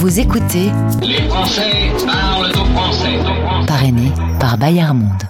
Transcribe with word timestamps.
Vous 0.00 0.18
écoutez 0.18 0.72
Les 1.02 1.28
Français 1.28 1.92
parlent 2.06 2.52
au 2.52 2.64
français. 2.74 3.18
Parrainé 3.66 4.10
par 4.40 4.56
Bayard 4.56 4.94
Monde. 4.94 5.24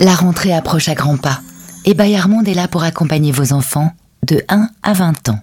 La 0.00 0.16
rentrée 0.16 0.52
approche 0.52 0.88
à 0.88 0.94
grands 0.94 1.16
pas 1.16 1.38
et 1.84 1.94
Bayard 1.94 2.28
Monde 2.28 2.48
est 2.48 2.54
là 2.54 2.66
pour 2.66 2.82
accompagner 2.82 3.30
vos 3.30 3.52
enfants 3.52 3.92
de 4.26 4.42
1 4.48 4.68
à 4.82 4.92
20 4.94 5.28
ans. 5.28 5.38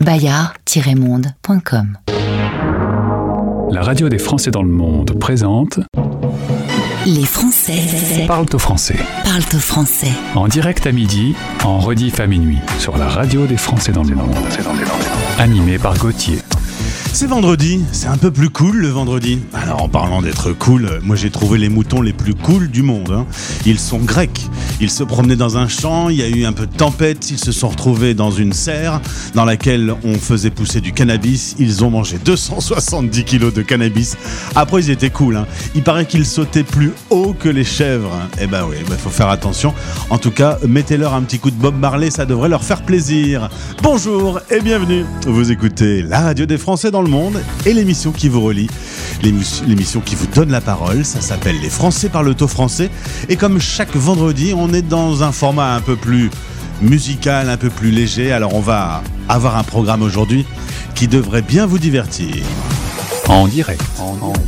bayard-monde.com 0.00 1.98
La 3.70 3.82
radio 3.82 4.08
des 4.08 4.18
Français 4.18 4.50
dans 4.50 4.64
le 4.64 4.72
monde 4.72 5.16
présente 5.20 5.78
Les 7.06 7.24
Français 7.24 8.24
Parle 8.26 8.46
au 8.52 8.58
français. 8.58 8.96
parlent 9.22 9.44
au 9.54 9.58
français. 9.58 10.10
En 10.34 10.48
direct 10.48 10.88
à 10.88 10.92
midi, 10.92 11.36
en 11.62 11.78
rediff 11.78 12.18
à 12.18 12.26
minuit, 12.26 12.58
sur 12.80 12.98
la 12.98 13.06
radio 13.06 13.46
des 13.46 13.56
Français 13.56 13.92
dans 13.92 14.02
le 14.02 14.16
monde. 14.16 14.34
Animé 15.38 15.78
par 15.78 15.96
Gauthier. 15.98 16.40
C'est 17.12 17.26
vendredi, 17.26 17.80
c'est 17.90 18.06
un 18.06 18.16
peu 18.16 18.30
plus 18.30 18.48
cool 18.48 18.76
le 18.76 18.88
vendredi. 18.88 19.40
Alors 19.52 19.82
en 19.82 19.88
parlant 19.88 20.22
d'être 20.22 20.52
cool, 20.52 21.00
moi 21.02 21.16
j'ai 21.16 21.30
trouvé 21.30 21.58
les 21.58 21.68
moutons 21.68 22.00
les 22.00 22.12
plus 22.12 22.34
cool 22.34 22.68
du 22.68 22.82
monde. 22.82 23.10
hein. 23.10 23.26
Ils 23.66 23.80
sont 23.80 23.98
grecs. 23.98 24.46
Ils 24.80 24.90
se 24.90 25.02
promenaient 25.02 25.34
dans 25.34 25.56
un 25.58 25.66
champ, 25.66 26.10
il 26.10 26.16
y 26.18 26.22
a 26.22 26.28
eu 26.28 26.44
un 26.44 26.52
peu 26.52 26.66
de 26.66 26.72
tempête, 26.76 27.30
ils 27.32 27.38
se 27.38 27.50
sont 27.50 27.68
retrouvés 27.70 28.14
dans 28.14 28.30
une 28.30 28.52
serre 28.52 29.00
dans 29.34 29.44
laquelle 29.44 29.92
on 30.04 30.14
faisait 30.14 30.50
pousser 30.50 30.80
du 30.80 30.92
cannabis. 30.92 31.56
Ils 31.58 31.82
ont 31.84 31.90
mangé 31.90 32.18
270 32.24 33.24
kilos 33.24 33.52
de 33.52 33.62
cannabis. 33.62 34.16
Après 34.54 34.80
ils 34.82 34.90
étaient 34.90 35.10
cool. 35.10 35.36
hein. 35.38 35.46
Il 35.74 35.82
paraît 35.82 36.06
qu'ils 36.06 36.26
sautaient 36.26 36.62
plus 36.62 36.92
haut 37.10 37.34
que 37.36 37.48
les 37.48 37.64
chèvres. 37.64 38.12
Eh 38.40 38.46
ben 38.46 38.64
oui, 38.70 38.76
il 38.88 38.94
faut 38.94 39.10
faire 39.10 39.28
attention. 39.28 39.74
En 40.10 40.18
tout 40.18 40.30
cas, 40.30 40.58
mettez-leur 40.68 41.14
un 41.14 41.22
petit 41.22 41.40
coup 41.40 41.50
de 41.50 41.56
Bob 41.56 41.76
Marley, 41.76 42.10
ça 42.12 42.26
devrait 42.26 42.48
leur 42.48 42.62
faire 42.62 42.82
plaisir. 42.82 43.48
Bonjour 43.82 44.38
et 44.52 44.60
bienvenue. 44.60 45.04
Vous 45.26 45.50
écoutez 45.50 46.02
la 46.02 46.20
radio 46.20 46.46
des 46.46 46.58
Français 46.58 46.92
le 47.02 47.08
monde 47.08 47.42
et 47.66 47.72
l'émission 47.72 48.12
qui 48.12 48.28
vous 48.28 48.40
relie, 48.40 48.68
l'émission 49.22 50.00
qui 50.00 50.14
vous 50.14 50.26
donne 50.26 50.50
la 50.50 50.60
parole. 50.60 51.04
Ça 51.04 51.20
s'appelle 51.20 51.56
Les 51.60 51.70
Français 51.70 52.08
parlent 52.08 52.34
au 52.40 52.48
français. 52.48 52.90
Et 53.28 53.36
comme 53.36 53.60
chaque 53.60 53.94
vendredi, 53.96 54.52
on 54.56 54.72
est 54.72 54.82
dans 54.82 55.22
un 55.22 55.32
format 55.32 55.74
un 55.74 55.80
peu 55.80 55.96
plus 55.96 56.30
musical, 56.82 57.50
un 57.50 57.56
peu 57.56 57.70
plus 57.70 57.90
léger. 57.90 58.32
Alors 58.32 58.54
on 58.54 58.60
va 58.60 59.02
avoir 59.28 59.56
un 59.56 59.64
programme 59.64 60.02
aujourd'hui 60.02 60.46
qui 60.94 61.08
devrait 61.08 61.42
bien 61.42 61.66
vous 61.66 61.78
divertir. 61.78 62.34
En 63.28 63.46
direct. 63.46 63.82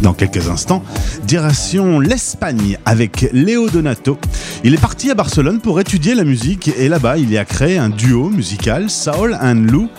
Dans 0.01 0.15
quelques 0.15 0.49
instants, 0.49 0.83
direction 1.25 2.01
l'Espagne 2.01 2.79
avec 2.87 3.29
Léo 3.33 3.69
Donato. 3.69 4.19
Il 4.65 4.73
est 4.73 4.81
parti 4.81 5.11
à 5.11 5.15
Barcelone 5.15 5.61
pour 5.61 5.81
étudier 5.81 6.15
la 6.15 6.25
musique 6.25 6.69
et 6.69 6.89
là-bas, 6.89 7.19
il 7.19 7.31
y 7.31 7.37
a 7.37 7.45
créé 7.45 7.77
un 7.77 7.91
duo 7.91 8.31
musical, 8.31 8.89
Saul 8.89 9.39
and 9.41 9.67
Lou. 9.71 9.91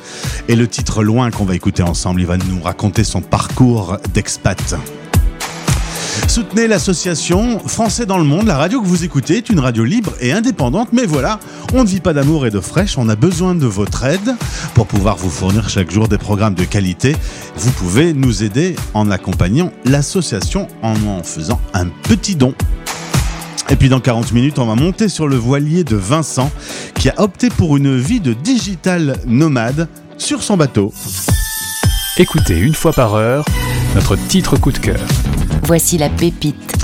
Et 0.47 0.55
le 0.55 0.67
titre 0.67 1.03
Loin 1.03 1.29
qu'on 1.29 1.45
va 1.45 1.55
écouter 1.55 1.83
ensemble, 1.83 2.21
il 2.21 2.27
va 2.27 2.37
nous 2.37 2.61
raconter 2.61 3.03
son 3.03 3.21
parcours 3.21 3.97
d'expat. 4.13 4.75
Soutenez 6.31 6.65
l'association 6.65 7.59
Français 7.59 8.05
dans 8.05 8.17
le 8.17 8.23
monde. 8.23 8.47
La 8.47 8.55
radio 8.55 8.81
que 8.81 8.87
vous 8.87 9.03
écoutez 9.03 9.35
est 9.35 9.49
une 9.49 9.59
radio 9.59 9.83
libre 9.83 10.13
et 10.21 10.31
indépendante. 10.31 10.93
Mais 10.93 11.05
voilà, 11.05 11.41
on 11.73 11.83
ne 11.83 11.89
vit 11.89 11.99
pas 11.99 12.13
d'amour 12.13 12.45
et 12.45 12.49
de 12.49 12.61
fraîche. 12.61 12.97
On 12.97 13.09
a 13.09 13.17
besoin 13.17 13.53
de 13.53 13.65
votre 13.65 14.05
aide 14.05 14.37
pour 14.73 14.87
pouvoir 14.87 15.17
vous 15.17 15.29
fournir 15.29 15.67
chaque 15.67 15.91
jour 15.91 16.07
des 16.07 16.17
programmes 16.17 16.55
de 16.55 16.63
qualité. 16.63 17.17
Vous 17.57 17.71
pouvez 17.71 18.13
nous 18.13 18.43
aider 18.43 18.77
en 18.93 19.11
accompagnant 19.11 19.73
l'association 19.83 20.69
en 20.81 20.93
en 21.05 21.21
faisant 21.21 21.59
un 21.73 21.87
petit 21.87 22.37
don. 22.37 22.53
Et 23.69 23.75
puis 23.75 23.89
dans 23.89 23.99
40 23.99 24.31
minutes, 24.31 24.57
on 24.57 24.67
va 24.67 24.75
monter 24.75 25.09
sur 25.09 25.27
le 25.27 25.35
voilier 25.35 25.83
de 25.83 25.97
Vincent 25.97 26.49
qui 26.95 27.09
a 27.09 27.19
opté 27.19 27.49
pour 27.49 27.75
une 27.75 27.97
vie 27.97 28.21
de 28.21 28.31
digital 28.31 29.17
nomade 29.27 29.89
sur 30.17 30.43
son 30.43 30.55
bateau. 30.55 30.93
Écoutez 32.17 32.57
une 32.57 32.73
fois 32.73 32.91
par 32.91 33.15
heure 33.15 33.45
notre 33.95 34.17
titre 34.17 34.57
coup 34.57 34.73
de 34.73 34.77
cœur. 34.77 34.99
Voici 35.63 35.97
la 35.97 36.09
pépite. 36.09 36.75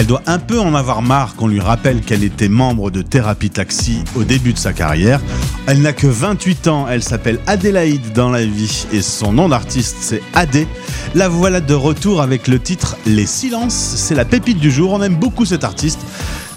Elle 0.00 0.06
doit 0.06 0.22
un 0.26 0.38
peu 0.38 0.58
en 0.58 0.74
avoir 0.74 1.02
marre 1.02 1.36
qu'on 1.36 1.46
lui 1.46 1.60
rappelle 1.60 2.00
qu'elle 2.00 2.24
était 2.24 2.48
membre 2.48 2.90
de 2.90 3.02
Thérapie 3.02 3.50
Taxi 3.50 4.02
au 4.16 4.24
début 4.24 4.54
de 4.54 4.58
sa 4.58 4.72
carrière. 4.72 5.20
Elle 5.66 5.82
n'a 5.82 5.92
que 5.92 6.06
28 6.06 6.68
ans, 6.68 6.86
elle 6.88 7.02
s'appelle 7.02 7.38
Adélaïde 7.46 8.14
dans 8.14 8.30
la 8.30 8.46
vie 8.46 8.86
et 8.94 9.02
son 9.02 9.34
nom 9.34 9.50
d'artiste 9.50 9.98
c'est 10.00 10.22
Adé. 10.32 10.66
La 11.14 11.28
voilà 11.28 11.60
de 11.60 11.74
retour 11.74 12.22
avec 12.22 12.48
le 12.48 12.58
titre 12.58 12.96
Les 13.04 13.26
Silences, 13.26 13.74
c'est 13.74 14.14
la 14.14 14.24
pépite 14.24 14.58
du 14.58 14.70
jour, 14.70 14.90
on 14.90 15.02
aime 15.02 15.16
beaucoup 15.16 15.44
cet 15.44 15.64
artiste. 15.64 16.00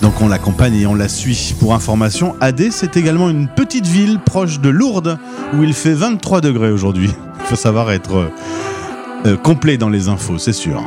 Donc 0.01 0.21
on 0.21 0.29
l'accompagne 0.29 0.75
et 0.75 0.87
on 0.87 0.95
la 0.95 1.09
suit. 1.09 1.53
Pour 1.59 1.73
information, 1.73 2.35
Adé 2.39 2.71
c'est 2.71 2.95
également 2.95 3.29
une 3.29 3.49
petite 3.49 3.87
ville 3.87 4.19
proche 4.19 4.61
de 4.61 4.69
Lourdes 4.69 5.19
où 5.53 5.63
il 5.63 5.73
fait 5.73 5.93
23 5.93 6.39
degrés 6.39 6.71
aujourd'hui. 6.71 7.09
Il 7.41 7.47
faut 7.47 7.55
savoir 7.57 7.91
être 7.91 8.15
euh, 8.15 8.31
euh, 9.25 9.35
complet 9.35 9.75
dans 9.75 9.89
les 9.89 10.07
infos, 10.07 10.37
c'est 10.37 10.53
sûr. 10.53 10.81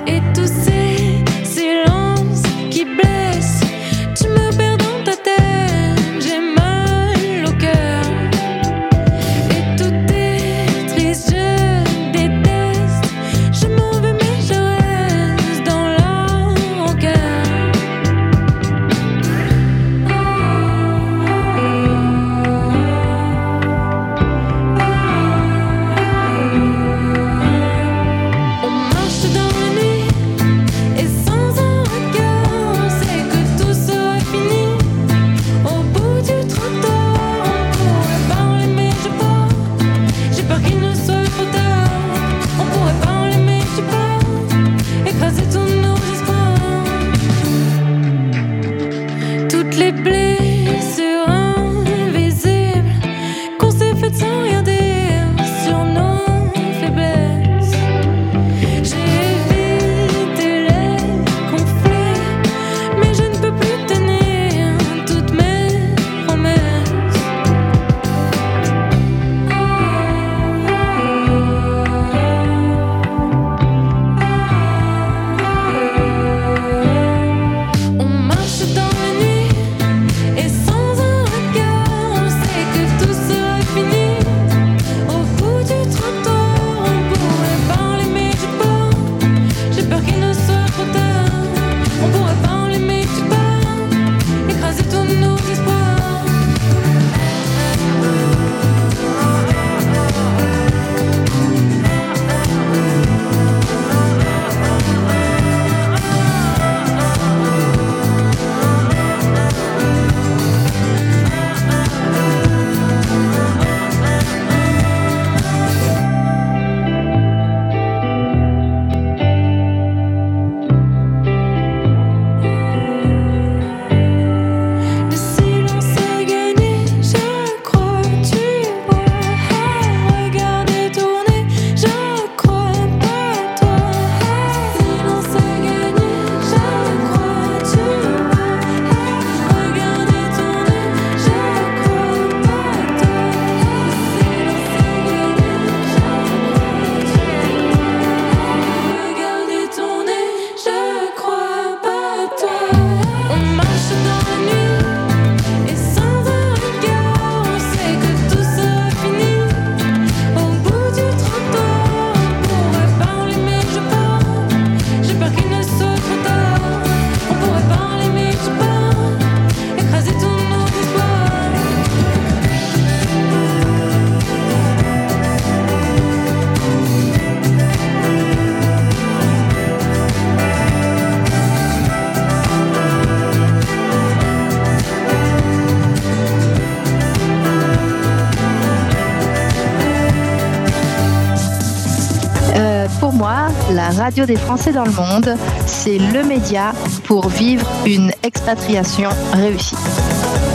des 194.24 194.36
Français 194.36 194.72
dans 194.72 194.84
le 194.84 194.92
monde. 194.92 195.36
C'est 195.66 195.98
le 195.98 196.24
média 196.24 196.72
pour 197.04 197.28
vivre 197.28 197.66
une 197.84 198.10
expatriation 198.22 199.10
réussie. 199.34 199.76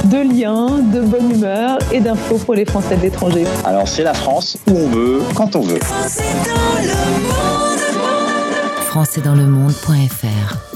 De 0.06 0.18
liens, 0.18 0.80
de 0.80 1.02
bonne 1.02 1.32
humeur 1.32 1.78
et 1.92 2.00
d'infos 2.00 2.40
pour 2.40 2.56
les 2.56 2.66
Français 2.66 2.96
de 2.96 3.02
l'étranger. 3.04 3.44
Alors 3.64 3.88
c'est 3.88 4.04
la 4.04 4.16
France 4.16 4.58
où 4.68 4.76
on 4.76 4.88
veut, 4.90 5.22
quand 5.36 5.56
on 5.56 5.62
veut. 5.62 5.80
Français 8.88 9.22
dans 9.22 9.36
le 9.36 9.46
monde.fr 9.46 10.71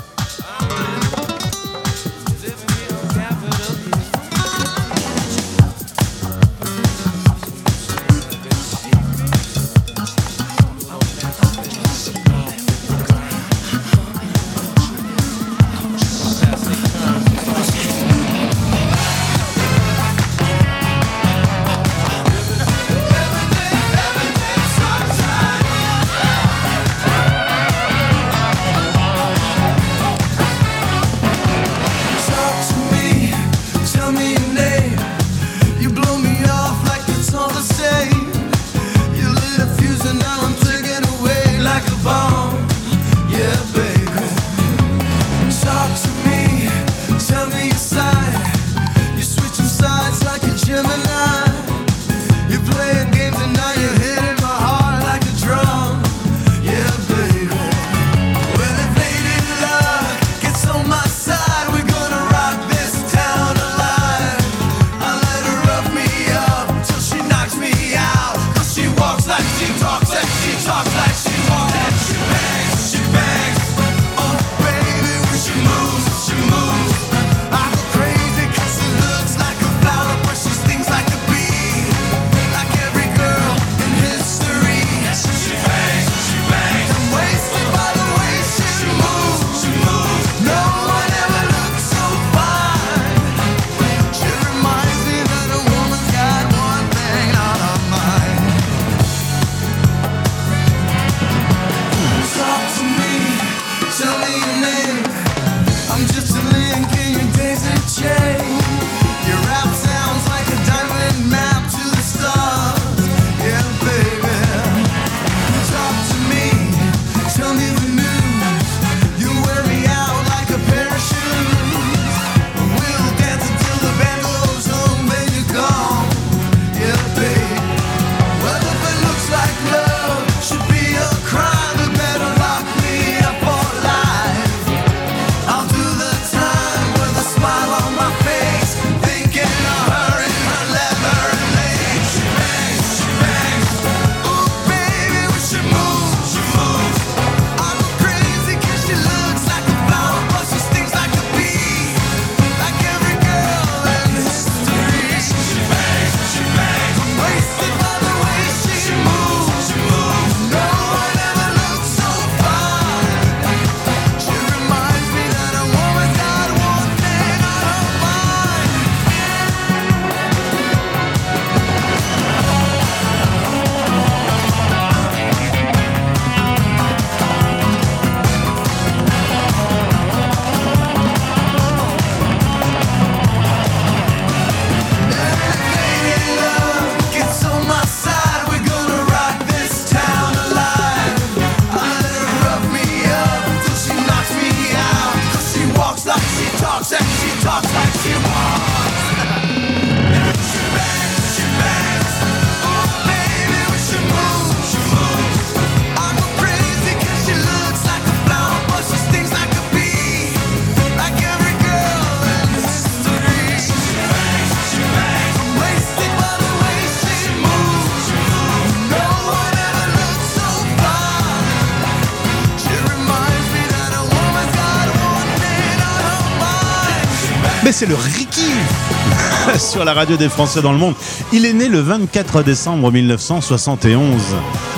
c'est 227.75 227.85
le 227.87 227.95
Ricky 227.95 228.53
sur 229.59 229.83
la 229.83 229.93
radio 229.93 230.15
des 230.15 230.29
Français 230.29 230.61
dans 230.61 230.71
le 230.71 230.77
monde. 230.77 230.95
Il 231.33 231.45
est 231.45 231.51
né 231.51 231.67
le 231.67 231.79
24 231.81 232.41
décembre 232.41 232.89
1971 232.89 234.21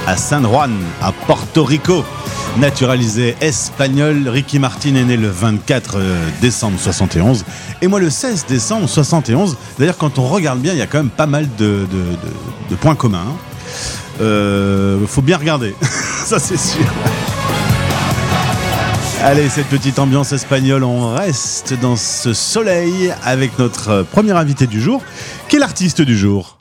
à 0.08 0.18
San 0.18 0.44
Juan, 0.44 0.74
à 1.00 1.12
Porto 1.12 1.63
Rico. 1.63 2.04
Naturalisé 2.58 3.36
espagnol, 3.39 4.27
Ricky 4.27 4.58
Martin 4.58 4.96
est 4.96 5.04
né 5.04 5.16
le 5.16 5.27
24 5.27 5.98
euh, 5.98 6.30
décembre 6.42 6.80
71 6.80 7.46
et 7.84 7.88
moi 7.88 8.00
le 8.00 8.10
16 8.10 8.48
décembre 8.48 8.89
71. 8.89 9.58
D'ailleurs, 9.77 9.98
quand 9.98 10.18
on 10.18 10.27
regarde 10.27 10.60
bien, 10.60 10.74
il 10.74 10.80
y 10.80 10.82
a 10.82 10.88
quand 10.88 10.98
même 10.98 11.12
pas 11.12 11.27
mal 11.27 11.48
de, 11.60 11.86
points 12.82 12.96
communs. 12.96 13.27
Hein. 13.30 13.38
Euh, 14.22 15.06
faut 15.06 15.22
bien 15.22 15.38
regarder, 15.38 15.75
ça 16.25 16.39
c'est 16.39 16.58
sûr. 16.58 16.88
Allez, 19.24 19.50
cette 19.50 19.67
petite 19.67 19.97
ambiance 19.97 20.31
espagnole, 20.31 20.83
on 20.83 21.13
reste 21.13 21.74
dans 21.81 21.95
ce 21.95 22.33
soleil 22.33 23.12
avec 23.24 23.57
notre 23.57 24.03
premier 24.03 24.31
invité 24.31 24.67
du 24.67 24.79
jour, 24.79 25.01
qui 25.50 25.55
est 25.55 25.59
l'artiste 25.59 26.01
du 26.01 26.15
jour. 26.15 26.59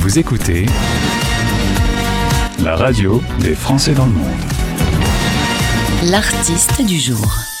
Vous 0.00 0.18
écoutez 0.18 0.66
la 2.64 2.74
radio 2.76 3.22
des 3.40 3.54
Français 3.54 3.92
dans 3.92 4.06
le 4.06 4.12
monde. 4.12 4.28
L'artiste 6.10 6.84
du 6.84 6.98
jour. 6.98 7.51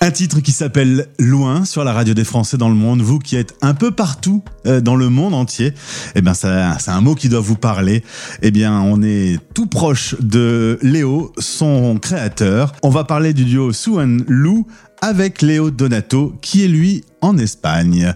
Un 0.00 0.12
titre 0.12 0.38
qui 0.38 0.52
s'appelle 0.52 1.08
Loin 1.18 1.64
sur 1.64 1.82
la 1.82 1.92
radio 1.92 2.14
des 2.14 2.22
Français 2.22 2.56
dans 2.56 2.68
le 2.68 2.76
monde. 2.76 3.02
Vous 3.02 3.18
qui 3.18 3.34
êtes 3.34 3.56
un 3.62 3.74
peu 3.74 3.90
partout 3.90 4.44
euh, 4.64 4.80
dans 4.80 4.94
le 4.94 5.08
monde 5.08 5.34
entier, 5.34 5.74
eh 6.14 6.20
bien, 6.20 6.34
c'est 6.34 6.48
un 6.48 7.00
mot 7.00 7.16
qui 7.16 7.28
doit 7.28 7.40
vous 7.40 7.56
parler. 7.56 8.04
Eh 8.40 8.52
bien, 8.52 8.80
on 8.80 9.02
est 9.02 9.40
tout 9.54 9.66
proche 9.66 10.14
de 10.20 10.78
Léo, 10.82 11.32
son 11.38 11.98
créateur. 11.98 12.72
On 12.84 12.90
va 12.90 13.02
parler 13.02 13.34
du 13.34 13.44
duo 13.44 13.72
Suan 13.72 14.18
Lou 14.28 14.68
avec 15.02 15.42
Léo 15.42 15.70
Donato, 15.72 16.32
qui 16.42 16.64
est 16.64 16.68
lui 16.68 17.04
en 17.20 17.36
Espagne. 17.36 18.14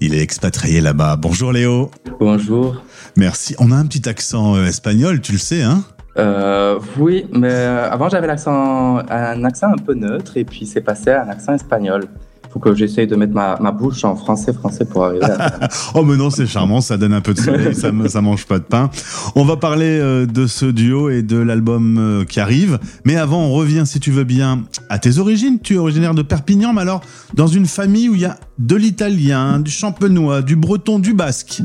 Il 0.00 0.12
est 0.12 0.20
expatrié 0.20 0.82
là-bas. 0.82 1.16
Bonjour 1.16 1.50
Léo. 1.52 1.90
Bonjour. 2.20 2.82
Merci. 3.16 3.54
On 3.58 3.72
a 3.72 3.76
un 3.76 3.86
petit 3.86 4.06
accent 4.06 4.56
euh, 4.56 4.66
espagnol, 4.66 5.22
tu 5.22 5.32
le 5.32 5.38
sais, 5.38 5.62
hein? 5.62 5.82
Euh, 6.18 6.78
oui, 6.98 7.26
mais 7.32 7.48
euh, 7.50 7.90
avant 7.90 8.08
j'avais 8.08 8.26
l'accent, 8.26 8.98
un 8.98 9.44
accent 9.44 9.68
un 9.68 9.78
peu 9.78 9.94
neutre 9.94 10.36
et 10.36 10.44
puis 10.44 10.66
c'est 10.66 10.82
passé 10.82 11.10
à 11.10 11.24
un 11.24 11.28
accent 11.28 11.54
espagnol. 11.54 12.04
Il 12.44 12.52
faut 12.52 12.58
que 12.58 12.74
j'essaye 12.74 13.06
de 13.06 13.16
mettre 13.16 13.32
ma, 13.32 13.56
ma 13.60 13.72
bouche 13.72 14.04
en 14.04 14.14
français 14.14 14.52
français 14.52 14.84
pour 14.84 15.06
arriver 15.06 15.24
à... 15.24 15.68
Oh 15.94 16.04
mais 16.04 16.18
non, 16.18 16.28
c'est 16.28 16.46
charmant, 16.46 16.82
ça 16.82 16.98
donne 16.98 17.14
un 17.14 17.22
peu 17.22 17.32
de 17.32 17.38
soleil, 17.38 17.74
ça, 17.74 17.90
ça 18.08 18.20
mange 18.20 18.44
pas 18.44 18.58
de 18.58 18.64
pain. 18.64 18.90
On 19.34 19.44
va 19.44 19.56
parler 19.56 19.98
euh, 19.98 20.26
de 20.26 20.46
ce 20.46 20.66
duo 20.66 21.08
et 21.08 21.22
de 21.22 21.38
l'album 21.38 22.26
qui 22.28 22.40
arrive. 22.40 22.78
Mais 23.06 23.16
avant, 23.16 23.40
on 23.42 23.52
revient, 23.52 23.84
si 23.86 24.00
tu 24.00 24.10
veux 24.10 24.24
bien, 24.24 24.64
à 24.90 24.98
tes 24.98 25.16
origines. 25.16 25.60
Tu 25.60 25.76
es 25.76 25.78
originaire 25.78 26.14
de 26.14 26.20
Perpignan, 26.20 26.74
mais 26.74 26.82
alors 26.82 27.00
dans 27.32 27.46
une 27.46 27.64
famille 27.64 28.10
où 28.10 28.14
il 28.14 28.20
y 28.20 28.26
a 28.26 28.36
de 28.58 28.76
l'italien, 28.76 29.58
du 29.58 29.70
champenois, 29.70 30.42
du 30.42 30.56
breton, 30.56 30.98
du 30.98 31.14
basque. 31.14 31.62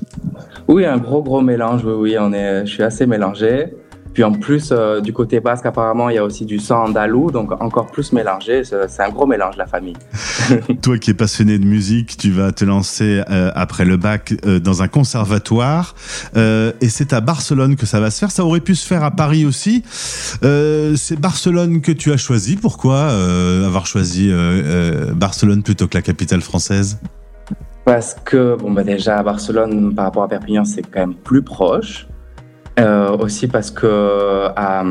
Oui, 0.70 0.86
un 0.86 1.00
gros 1.00 1.22
gros 1.22 1.42
mélange, 1.42 1.84
oui, 1.84 1.96
oui, 2.00 2.16
on 2.18 2.32
est, 2.32 2.66
je 2.66 2.72
suis 2.72 2.84
assez 2.84 3.06
mélangé. 3.06 3.74
Puis 4.18 4.24
en 4.24 4.32
plus, 4.32 4.70
euh, 4.72 5.00
du 5.00 5.14
côté 5.14 5.40
basque, 5.42 5.68
apparemment, 5.68 6.10
il 6.10 6.16
y 6.16 6.18
a 6.18 6.24
aussi 6.24 6.44
du 6.44 6.58
sang 6.58 6.86
andalou, 6.86 7.30
donc 7.30 7.52
encore 7.62 7.86
plus 7.86 8.14
mélangé. 8.14 8.64
C'est 8.64 9.04
un 9.04 9.10
gros 9.10 9.28
mélange, 9.28 9.58
la 9.58 9.68
famille. 9.68 9.96
Toi 10.82 10.98
qui 10.98 11.12
es 11.12 11.14
passionné 11.14 11.60
de 11.60 11.66
musique, 11.66 12.18
tu 12.18 12.32
vas 12.32 12.52
te 12.52 12.66
lancer 12.66 13.22
euh, 13.30 13.52
après 13.54 13.86
le 13.86 13.96
bac 13.96 14.34
euh, 14.48 14.60
dans 14.60 14.82
un 14.82 14.88
conservatoire. 14.88 15.94
Et 16.36 16.90
c'est 16.90 17.14
à 17.14 17.22
Barcelone 17.22 17.76
que 17.76 17.86
ça 17.86 18.00
va 18.00 18.10
se 18.10 18.18
faire. 18.18 18.32
Ça 18.32 18.44
aurait 18.44 18.60
pu 18.60 18.74
se 18.74 18.88
faire 18.88 19.04
à 19.04 19.12
Paris 19.12 19.46
aussi. 19.46 19.84
C'est 20.42 21.20
Barcelone 21.20 21.82
que 21.82 21.92
tu 21.92 22.12
as 22.12 22.18
choisi. 22.18 22.56
Pourquoi 22.56 23.12
avoir 23.68 23.86
choisi 23.86 24.32
Barcelone 25.14 25.62
plutôt 25.62 25.88
que 25.88 25.96
la 25.96 26.02
capitale 26.02 26.42
française? 26.42 26.98
Parce 27.86 28.16
que, 28.16 28.56
bon, 28.56 28.72
bah 28.72 28.84
déjà, 28.84 29.20
à 29.20 29.24
Barcelone, 29.24 29.94
par 29.94 30.06
rapport 30.06 30.24
à 30.24 30.28
Perpignan, 30.28 30.66
c'est 30.66 30.82
quand 30.82 31.02
même 31.02 31.14
plus 31.14 31.44
proche. 31.44 32.08
Euh, 32.80 33.18
aussi 33.18 33.48
parce 33.48 33.72
que 33.72 34.50
à, 34.56 34.84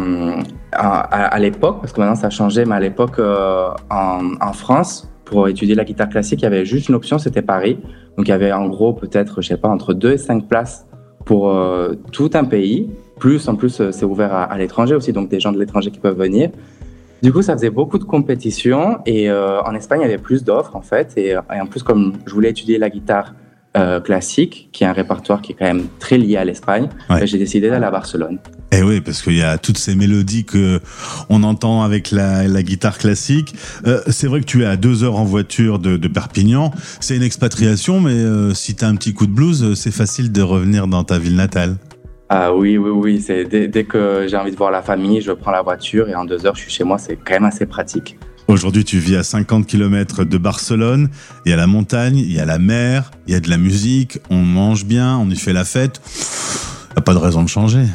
à, 0.73 1.39
l'époque, 1.39 1.79
parce 1.81 1.93
que 1.93 2.01
maintenant 2.01 2.17
ça 2.17 2.27
a 2.27 2.31
changé, 2.31 2.65
mais 2.65 2.75
à 2.75 2.81
l'époque, 2.81 3.19
euh, 3.19 3.69
en, 3.91 4.53
France, 4.53 5.09
pour 5.25 5.49
étudier 5.49 5.77
la 5.77 5.85
guitare 5.85 6.09
classique, 6.09 6.41
il 6.41 6.45
y 6.45 6.47
avait 6.47 6.65
juste 6.65 6.89
une 6.89 6.97
option, 6.97 7.19
c'était 7.19 7.43
Paris. 7.43 7.79
Donc 8.17 8.27
il 8.27 8.31
y 8.31 8.35
avait 8.35 8.53
en 8.53 8.69
gros 8.69 8.93
peut-être, 8.93 9.41
je 9.41 9.49
sais 9.49 9.57
pas, 9.57 9.69
entre 9.69 9.95
2 9.95 10.13
et 10.13 10.19
5 10.19 10.49
places 10.49 10.87
pour 11.25 11.51
euh, 11.51 11.95
tout 12.13 12.31
un 12.35 12.45
pays. 12.45 12.91
Plus, 13.19 13.49
en 13.49 13.55
plus, 13.55 13.81
euh, 13.81 13.93
c'est 13.93 14.05
ouvert 14.05 14.35
à, 14.35 14.59
l'étranger 14.59 14.95
aussi, 14.95 15.13
donc 15.13 15.29
des 15.29 15.41
gens 15.41 15.53
de 15.53 15.59
l'étranger 15.59 15.91
qui 15.91 16.01
peuvent 16.01 16.19
venir. 16.19 16.51
Du 17.23 17.33
coup, 17.33 17.41
ça 17.41 17.55
faisait 17.55 17.71
beaucoup 17.71 17.99
de 17.99 18.05
compétitions 18.05 18.99
et 19.07 19.31
euh, 19.31 19.63
en 19.63 19.75
Espagne, 19.75 20.01
il 20.01 20.05
y 20.05 20.07
avait 20.07 20.19
plus 20.19 20.45
d'offres 20.45 20.77
en 20.77 20.83
fait. 20.83 21.13
Et, 21.17 21.31
et 21.31 21.61
en 21.61 21.67
plus, 21.67 21.83
comme 21.83 22.15
je 22.27 22.33
voulais 22.35 22.51
étudier 22.51 22.79
la 22.79 22.91
guitare 22.91 23.35
euh, 23.77 24.01
classique, 24.01 24.69
qui 24.73 24.85
est 24.85 24.87
un 24.87 24.93
répertoire 24.93 25.43
qui 25.43 25.53
est 25.53 25.55
quand 25.55 25.67
même 25.67 25.85
très 25.99 26.19
lié 26.19 26.37
à 26.37 26.45
l'Espagne, 26.45 26.89
Ouais. 27.11 27.21
ben, 27.21 27.27
j'ai 27.27 27.39
décidé 27.39 27.69
d'aller 27.69 27.85
à 27.85 27.91
Barcelone. 27.91 28.39
Eh 28.73 28.83
oui, 28.83 29.01
parce 29.01 29.23
qu'il 29.23 29.37
y 29.37 29.43
a 29.43 29.59
toutes 29.59 29.79
ces 29.79 29.95
mélodies 29.95 30.45
que 30.45 30.81
on 31.29 31.43
entend 31.45 31.83
avec 31.83 32.11
la, 32.11 32.49
la 32.49 32.63
guitare 32.63 32.99
classique. 32.99 33.55
Euh, 33.87 34.01
c'est 34.09 34.27
vrai 34.27 34.41
que 34.41 34.47
tu 34.47 34.63
es 34.63 34.67
à 34.67 34.77
deux 34.77 35.05
heures 35.05 35.17
en 35.17 35.25
voiture 35.25 35.79
de, 35.79 35.97
de 35.97 36.09
Perpignan. 36.09 36.73
C'est 37.01 37.17
une 37.17 37.23
expatriation, 37.23 38.01
mais 38.01 38.11
euh, 38.13 38.55
si 38.55 38.75
tu 38.75 38.85
as 38.85 38.89
un 38.89 38.97
petit 38.97 39.15
coup 39.15 39.27
de 39.27 39.33
blues, 39.33 39.75
c'est 39.75 39.93
facile 39.93 40.33
de 40.33 40.43
revenir 40.43 40.87
dans 40.89 41.05
ta 41.05 41.19
ville 41.19 41.37
natale. 41.37 41.77
Ah 42.29 42.53
oui, 42.53 42.77
oui, 42.77 42.91
oui. 42.91 43.21
C'est 43.21 43.45
dès, 43.45 43.69
dès 43.69 43.85
que 43.85 44.27
j'ai 44.29 44.37
envie 44.37 44.51
de 44.51 44.57
voir 44.57 44.73
la 44.73 44.83
famille, 44.83 45.21
je 45.21 45.31
prends 45.31 45.53
la 45.53 45.63
voiture 45.63 46.09
et 46.09 46.15
en 46.17 46.25
deux 46.25 46.45
heures, 46.45 46.57
je 46.57 46.63
suis 46.63 46.73
chez 46.73 46.83
moi. 46.83 46.99
C'est 46.99 47.15
quand 47.17 47.35
même 47.35 47.45
assez 47.45 47.67
pratique. 47.67 48.19
Aujourd'hui, 48.49 48.85
tu 48.85 48.99
vis 48.99 49.17
à 49.17 49.25
50 49.25 49.67
km 49.67 50.23
de 50.23 50.39
Barcelone. 50.39 51.09
Il 51.45 51.51
y 51.51 51.53
a 51.53 51.57
la 51.57 51.67
montagne, 51.67 52.17
il 52.17 52.33
y 52.33 52.39
a 52.39 52.45
la 52.45 52.59
mer, 52.59 53.11
il 53.27 53.33
y 53.33 53.37
a 53.37 53.41
de 53.41 53.51
la 53.51 53.57
musique, 53.57 54.21
on 54.31 54.37
mange 54.37 54.85
bien, 54.85 55.19
on 55.19 55.29
y 55.29 55.35
fait 55.35 55.53
la 55.53 55.65
fête. 55.65 56.01
Il 56.91 56.95
n'y 56.95 56.99
a 56.99 57.03
pas 57.03 57.13
de 57.13 57.19
raison 57.19 57.43
de 57.43 57.49
changer. 57.49 57.87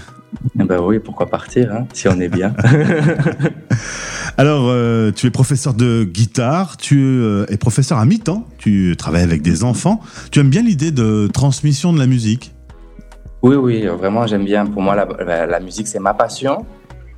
Eh 0.59 0.63
ben 0.63 0.81
oui, 0.81 0.99
pourquoi 0.99 1.27
partir 1.27 1.71
hein, 1.73 1.87
si 1.93 2.09
on 2.09 2.19
est 2.19 2.27
bien. 2.27 2.53
Alors, 4.37 4.65
euh, 4.67 5.11
tu 5.11 5.27
es 5.27 5.31
professeur 5.31 5.73
de 5.73 6.03
guitare, 6.03 6.75
tu 6.75 6.99
euh, 6.99 7.45
es 7.47 7.55
professeur 7.55 7.97
à 7.97 8.05
mi-temps, 8.05 8.45
tu 8.57 8.95
travailles 8.97 9.23
avec 9.23 9.41
des 9.41 9.63
enfants. 9.63 10.01
Tu 10.31 10.39
aimes 10.39 10.49
bien 10.49 10.63
l'idée 10.63 10.91
de 10.91 11.29
transmission 11.31 11.93
de 11.93 11.99
la 11.99 12.07
musique? 12.07 12.53
Oui, 13.41 13.55
oui, 13.55 13.85
vraiment, 13.87 14.27
j'aime 14.27 14.45
bien. 14.45 14.65
Pour 14.65 14.81
moi, 14.81 14.95
la 14.95 15.59
musique, 15.61 15.87
c'est 15.87 15.99
ma 15.99 16.13
passion. 16.13 16.65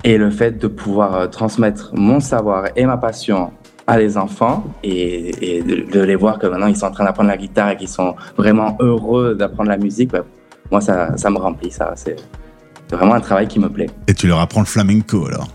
Et 0.04 0.18
le 0.18 0.30
fait 0.30 0.58
de 0.58 0.68
pouvoir 0.68 1.16
euh, 1.16 1.28
transmettre 1.28 1.92
mon 1.94 2.20
savoir 2.20 2.66
et 2.76 2.86
ma 2.86 2.98
passion 2.98 3.52
à 3.88 3.98
les 3.98 4.18
enfants 4.18 4.64
et, 4.84 5.58
et 5.58 5.62
de, 5.62 5.90
de 5.92 6.00
les 6.02 6.16
voir 6.16 6.40
que 6.40 6.48
maintenant 6.48 6.68
ils 6.68 6.76
sont 6.76 6.86
en 6.86 6.92
train 6.92 7.04
d'apprendre 7.04 7.30
la 7.30 7.38
guitare 7.38 7.72
et 7.72 7.78
qu'ils 7.78 7.90
sont 7.90 8.16
vraiment 8.38 8.78
heureux 8.80 9.36
d'apprendre 9.36 9.70
la 9.70 9.78
musique, 9.78 10.12
ben, 10.12 10.24
moi, 10.72 10.82
ça, 10.82 11.16
ça 11.18 11.30
me 11.30 11.38
remplit. 11.38 11.72
Ça, 11.72 11.94
c'est 11.96 12.16
c'est 12.90 12.98
vraiment 12.98 13.16
un 13.16 13.22
travail 13.22 13.48
qui 13.48 13.60
me 13.60 13.70
plaît. 13.70 13.90
et 14.08 14.14
tu 14.14 14.28
leur 14.28 14.40
apprends 14.40 14.60
le 14.60 14.66
flamenco 14.66 15.26
alors? 15.26 15.48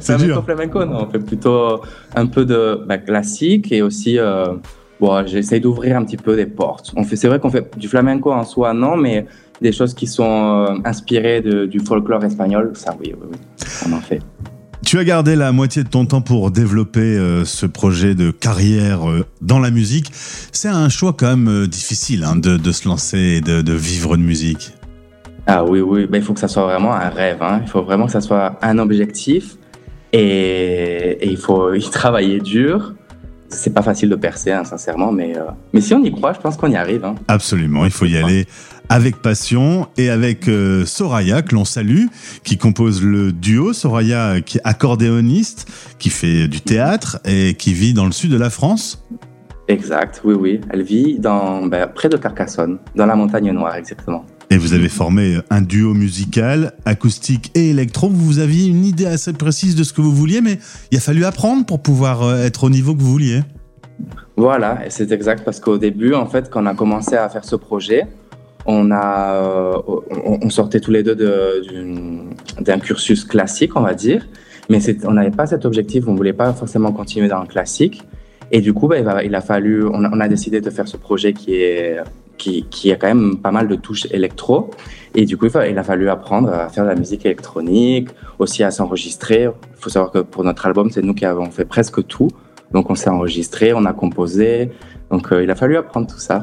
c'est 0.00 0.16
dur. 0.18 0.42
flamenco, 0.44 0.84
non, 0.84 1.06
on 1.06 1.10
fait 1.10 1.20
plutôt 1.20 1.82
un 2.16 2.26
peu 2.26 2.44
de 2.44 2.82
bah, 2.86 2.98
classique 2.98 3.70
et 3.70 3.82
aussi, 3.82 4.18
euh, 4.18 4.46
bon, 4.98 5.24
j'essaie 5.26 5.60
d'ouvrir 5.60 5.96
un 5.96 6.04
petit 6.04 6.16
peu 6.16 6.34
des 6.34 6.46
portes. 6.46 6.92
On 6.96 7.04
fait, 7.04 7.14
c'est 7.14 7.28
vrai 7.28 7.38
qu'on 7.38 7.50
fait 7.50 7.76
du 7.76 7.86
flamenco 7.86 8.32
en 8.32 8.42
soi, 8.42 8.72
non, 8.72 8.96
mais 8.96 9.26
des 9.60 9.72
choses 9.72 9.94
qui 9.94 10.06
sont 10.06 10.66
euh, 10.68 10.74
inspirées 10.84 11.40
de- 11.40 11.66
du 11.66 11.80
folklore 11.80 12.24
espagnol, 12.24 12.72
ça, 12.74 12.94
oui, 13.00 13.14
oui, 13.20 13.28
oui, 13.32 13.38
on 13.88 13.92
en 13.92 14.00
fait. 14.00 14.20
Tu 14.84 14.98
as 14.98 15.04
gardé 15.04 15.34
la 15.34 15.50
moitié 15.50 15.82
de 15.82 15.88
ton 15.88 16.04
temps 16.04 16.20
pour 16.20 16.50
développer 16.50 17.00
euh, 17.00 17.44
ce 17.46 17.64
projet 17.64 18.14
de 18.14 18.30
carrière 18.30 19.08
euh, 19.08 19.24
dans 19.40 19.58
la 19.58 19.70
musique. 19.70 20.10
C'est 20.12 20.68
un 20.68 20.90
choix 20.90 21.14
quand 21.18 21.28
même 21.36 21.48
euh, 21.48 21.66
difficile 21.66 22.22
hein, 22.24 22.36
de, 22.36 22.58
de 22.58 22.72
se 22.72 22.86
lancer 22.86 23.18
et 23.18 23.40
de, 23.40 23.62
de 23.62 23.72
vivre 23.72 24.16
de 24.18 24.22
musique. 24.22 24.72
Ah 25.46 25.64
oui, 25.64 25.80
oui, 25.80 26.06
ben, 26.06 26.18
il 26.18 26.24
faut 26.24 26.34
que 26.34 26.40
ça 26.40 26.48
soit 26.48 26.64
vraiment 26.64 26.92
un 26.92 27.08
rêve, 27.08 27.42
hein. 27.42 27.60
il 27.62 27.68
faut 27.68 27.82
vraiment 27.82 28.06
que 28.06 28.12
ça 28.12 28.20
soit 28.20 28.58
un 28.62 28.78
objectif 28.78 29.56
et, 30.12 31.18
et 31.20 31.28
il 31.30 31.36
faut 31.36 31.72
y 31.74 31.80
travailler 31.90 32.40
dur. 32.40 32.94
C'est 33.48 33.72
pas 33.72 33.82
facile 33.82 34.08
de 34.08 34.16
percer, 34.16 34.50
hein, 34.52 34.64
sincèrement, 34.64 35.12
mais, 35.12 35.36
euh, 35.36 35.42
mais 35.72 35.80
si 35.80 35.94
on 35.94 36.02
y 36.02 36.10
croit, 36.10 36.32
je 36.32 36.40
pense 36.40 36.56
qu'on 36.56 36.70
y 36.70 36.76
arrive. 36.76 37.04
hein. 37.04 37.14
Absolument, 37.28 37.84
il 37.84 37.90
faut 37.90 38.06
y 38.06 38.16
aller 38.16 38.46
avec 38.88 39.16
passion 39.16 39.88
et 39.96 40.10
avec 40.10 40.48
euh, 40.48 40.84
Soraya, 40.84 41.42
que 41.42 41.54
l'on 41.54 41.64
salue, 41.64 42.06
qui 42.42 42.58
compose 42.58 43.02
le 43.02 43.32
duo. 43.32 43.72
Soraya, 43.72 44.40
qui 44.40 44.58
est 44.58 44.62
accordéoniste, 44.64 45.70
qui 45.98 46.10
fait 46.10 46.48
du 46.48 46.60
théâtre 46.60 47.18
et 47.24 47.54
qui 47.54 47.72
vit 47.74 47.94
dans 47.94 48.06
le 48.06 48.12
sud 48.12 48.30
de 48.30 48.36
la 48.36 48.50
France. 48.50 49.04
Exact, 49.68 50.20
oui, 50.24 50.34
oui. 50.34 50.60
Elle 50.70 50.82
vit 50.82 51.18
dans, 51.18 51.64
ben, 51.66 51.86
près 51.86 52.08
de 52.10 52.16
Carcassonne, 52.18 52.78
dans 52.94 53.06
la 53.06 53.16
montagne 53.16 53.50
noire, 53.52 53.74
exactement. 53.76 54.26
Et 54.50 54.56
vous 54.56 54.74
avez 54.74 54.88
formé 54.88 55.38
un 55.50 55.62
duo 55.62 55.94
musical, 55.94 56.74
acoustique 56.84 57.50
et 57.54 57.70
électro. 57.70 58.08
Vous 58.08 58.38
aviez 58.38 58.66
une 58.66 58.84
idée 58.84 59.06
assez 59.06 59.32
précise 59.32 59.74
de 59.74 59.82
ce 59.82 59.92
que 59.92 60.00
vous 60.00 60.12
vouliez, 60.12 60.40
mais 60.40 60.58
il 60.90 60.98
a 60.98 61.00
fallu 61.00 61.24
apprendre 61.24 61.64
pour 61.64 61.80
pouvoir 61.80 62.22
euh, 62.22 62.44
être 62.44 62.64
au 62.64 62.70
niveau 62.70 62.94
que 62.94 63.00
vous 63.00 63.10
vouliez. 63.10 63.40
Voilà, 64.36 64.84
et 64.84 64.90
c'est 64.90 65.12
exact 65.12 65.44
parce 65.44 65.60
qu'au 65.60 65.78
début, 65.78 66.14
en 66.14 66.26
fait, 66.26 66.50
quand 66.50 66.62
on 66.62 66.66
a 66.66 66.74
commencé 66.74 67.14
à 67.16 67.28
faire 67.28 67.44
ce 67.44 67.56
projet, 67.56 68.06
on, 68.66 68.90
euh, 68.90 69.78
sortait 70.48 70.80
tous 70.80 70.90
les 70.90 71.02
deux 71.02 71.16
d'un 72.60 72.78
cursus 72.80 73.24
classique, 73.24 73.76
on 73.76 73.82
va 73.82 73.94
dire, 73.94 74.26
mais 74.68 74.78
on 75.04 75.12
n'avait 75.12 75.30
pas 75.30 75.46
cet 75.46 75.64
objectif, 75.64 76.04
on 76.08 76.12
ne 76.12 76.16
voulait 76.16 76.32
pas 76.32 76.52
forcément 76.52 76.92
continuer 76.92 77.28
dans 77.28 77.40
le 77.40 77.46
classique. 77.46 78.02
Et 78.50 78.60
du 78.60 78.72
coup, 78.72 78.88
bah, 78.88 79.22
il, 79.22 79.34
a 79.34 79.40
fallu, 79.40 79.86
on 79.86 80.20
a 80.20 80.28
décidé 80.28 80.60
de 80.60 80.70
faire 80.70 80.88
ce 80.88 80.96
projet 80.96 81.32
qui 81.32 81.54
est 81.54 81.98
qui, 82.36 82.64
qui 82.70 82.92
a 82.92 82.96
quand 82.96 83.06
même 83.06 83.38
pas 83.38 83.50
mal 83.50 83.68
de 83.68 83.74
touches 83.74 84.06
électro. 84.10 84.70
Et 85.14 85.24
du 85.24 85.36
coup, 85.36 85.46
il, 85.46 85.78
a 85.78 85.84
fallu 85.84 86.08
apprendre 86.08 86.48
à 86.52 86.68
faire 86.68 86.84
de 86.84 86.88
la 86.88 86.96
musique 86.96 87.24
électronique, 87.24 88.08
aussi 88.38 88.64
à 88.64 88.70
s'enregistrer. 88.70 89.42
Il 89.44 89.80
faut 89.80 89.90
savoir 89.90 90.10
que 90.10 90.18
pour 90.18 90.44
notre 90.44 90.66
album, 90.66 90.90
c'est 90.90 91.02
nous 91.02 91.14
qui 91.14 91.24
avons 91.24 91.50
fait 91.50 91.64
presque 91.64 92.06
tout. 92.06 92.28
Donc, 92.72 92.90
on 92.90 92.94
s'est 92.94 93.10
enregistré, 93.10 93.72
on 93.72 93.84
a 93.84 93.92
composé. 93.92 94.70
Donc, 95.10 95.32
euh, 95.32 95.42
il 95.44 95.50
a 95.50 95.54
fallu 95.54 95.76
apprendre 95.76 96.06
tout 96.06 96.18
ça 96.18 96.42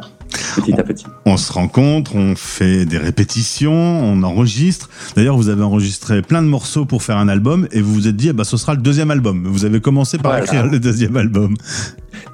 petit 0.55 0.73
à 0.79 0.83
petit. 0.83 1.05
On 1.25 1.35
se 1.37 1.51
rencontre, 1.51 2.15
on 2.15 2.35
fait 2.35 2.85
des 2.85 2.97
répétitions, 2.97 3.73
on 3.73 4.23
enregistre. 4.23 4.89
D'ailleurs, 5.15 5.35
vous 5.35 5.49
avez 5.49 5.63
enregistré 5.63 6.21
plein 6.21 6.41
de 6.41 6.47
morceaux 6.47 6.85
pour 6.85 7.03
faire 7.03 7.17
un 7.17 7.27
album 7.27 7.67
et 7.71 7.81
vous 7.81 7.93
vous 7.93 8.07
êtes 8.07 8.15
dit, 8.15 8.29
eh 8.29 8.33
ben, 8.33 8.43
ce 8.45 8.55
sera 8.57 8.73
le 8.73 8.81
deuxième 8.81 9.11
album. 9.11 9.43
Vous 9.45 9.65
avez 9.65 9.81
commencé 9.81 10.17
par 10.17 10.31
Voilà. 10.31 10.45
écrire 10.45 10.67
le 10.67 10.79
deuxième 10.79 11.17
album. 11.17 11.55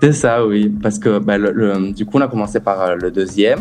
C'est 0.02 0.14
ça, 0.14 0.46
oui. 0.46 0.70
Parce 0.82 1.00
que 1.00 1.18
bah, 1.20 1.38
le- 1.38 1.52
le- 1.52 1.92
du 1.92 2.06
coup, 2.06 2.18
on 2.18 2.22
a 2.22 2.28
commencé 2.28 2.60
par 2.60 2.82
euh, 2.82 2.96
le 2.96 3.10
deuxième, 3.10 3.60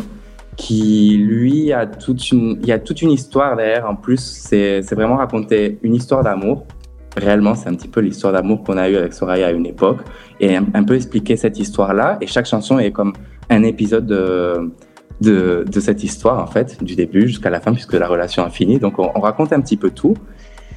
qui 0.55 1.17
lui 1.17 1.71
a 1.71 1.85
toute 1.85 2.31
une, 2.31 2.57
il 2.61 2.67
y 2.67 2.71
a 2.71 2.79
toute 2.79 3.01
une 3.01 3.11
histoire 3.11 3.55
derrière. 3.55 3.87
En 3.89 3.95
plus, 3.95 4.19
c'est 4.19 4.81
vraiment 4.93 5.17
raconter 5.17 5.77
une 5.83 5.95
histoire 5.95 6.23
d'amour. 6.23 6.65
Réellement, 7.17 7.55
c'est 7.55 7.69
un 7.69 7.73
petit 7.73 7.87
peu 7.87 7.99
l'histoire 7.99 8.33
d'amour 8.33 8.63
qu'on 8.63 8.77
a 8.77 8.89
eu 8.89 8.95
avec 8.95 9.13
Soraya 9.13 9.47
à 9.47 9.51
une 9.51 9.65
époque 9.65 9.99
et 10.39 10.55
un, 10.55 10.83
peu 10.83 10.95
expliquer 10.95 11.35
cette 11.35 11.59
histoire-là. 11.59 12.17
Et 12.21 12.27
chaque 12.27 12.45
chanson 12.45 12.79
est 12.79 12.91
comme 12.91 13.13
un 13.49 13.63
épisode 13.63 14.05
de, 14.05 14.71
de, 15.21 15.79
cette 15.79 16.03
histoire, 16.03 16.41
en 16.41 16.47
fait, 16.47 16.83
du 16.83 16.95
début 16.95 17.27
jusqu'à 17.27 17.49
la 17.49 17.59
fin, 17.59 17.73
puisque 17.73 17.93
la 17.93 18.07
relation 18.07 18.43
a 18.43 18.49
fini. 18.49 18.79
Donc, 18.79 18.99
on, 18.99 19.11
on 19.15 19.19
raconte 19.19 19.51
un 19.53 19.61
petit 19.61 19.77
peu 19.77 19.89
tout. 19.89 20.15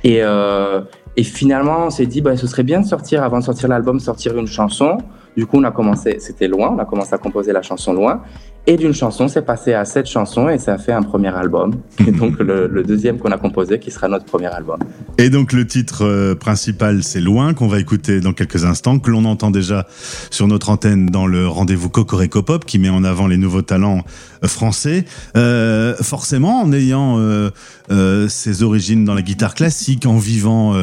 Et, 0.03 0.23
euh, 0.23 0.81
et 1.17 1.23
finalement, 1.23 1.87
on 1.87 1.91
s'est 1.91 2.07
dit, 2.07 2.21
bah, 2.21 2.37
ce 2.37 2.47
serait 2.47 2.63
bien 2.63 2.81
de 2.81 2.87
sortir, 2.87 3.23
avant 3.23 3.39
de 3.39 3.45
sortir 3.45 3.69
l'album, 3.69 4.01
sortir 4.01 4.39
une 4.39 4.47
chanson. 4.47 4.99
Du 5.37 5.47
coup, 5.47 5.59
on 5.59 5.65
a 5.65 5.71
commencé, 5.71 6.17
c'était 6.19 6.49
loin, 6.49 6.73
on 6.75 6.79
a 6.79 6.85
commencé 6.85 7.15
à 7.15 7.19
composer 7.19 7.53
la 7.53 7.63
chanson 7.63 7.93
loin. 7.93 8.23
Et 8.67 8.77
d'une 8.77 8.93
chanson, 8.93 9.27
c'est 9.27 9.43
passé 9.43 9.73
à 9.73 9.85
sept 9.85 10.07
chansons 10.07 10.49
et 10.49 10.59
ça 10.59 10.75
a 10.75 10.79
fait 10.79 10.93
un 10.93 11.03
premier 11.03 11.35
album. 11.35 11.73
Et 12.07 12.13
donc, 12.13 12.39
le, 12.39 12.67
le 12.67 12.83
deuxième 12.83 13.19
qu'on 13.19 13.31
a 13.31 13.39
composé, 13.39 13.79
qui 13.79 13.91
sera 13.91 14.09
notre 14.09 14.27
premier 14.27 14.47
album. 14.47 14.79
Et 15.19 15.31
donc 15.31 15.53
le 15.53 15.67
titre 15.67 16.05
euh, 16.05 16.35
principal, 16.35 17.03
c'est 17.03 17.21
Loin, 17.21 17.55
qu'on 17.55 17.69
va 17.69 17.79
écouter 17.79 18.21
dans 18.21 18.33
quelques 18.33 18.65
instants, 18.65 18.99
que 18.99 19.11
l'on 19.11 19.25
entend 19.25 19.51
déjà 19.51 19.87
sur 20.31 20.47
notre 20.47 20.71
antenne 20.71 21.07
dans 21.07 21.27
le 21.27 21.47
rendez-vous 21.47 21.91
Cocorico 21.91 22.43
Pop, 22.43 22.65
qui 22.65 22.79
met 22.79 22.89
en 22.89 23.05
avant 23.05 23.27
les 23.27 23.37
nouveaux 23.37 23.63
talents 23.63 24.03
français. 24.49 25.05
Euh, 25.37 25.95
forcément, 25.97 26.61
en 26.61 26.73
ayant 26.73 27.19
euh, 27.19 27.51
euh, 27.91 28.29
ses 28.29 28.63
origines 28.63 29.05
dans 29.05 29.15
la 29.15 29.23
guitare 29.23 29.55
classique, 29.55 30.07
en 30.07 30.17
vivant 30.17 30.75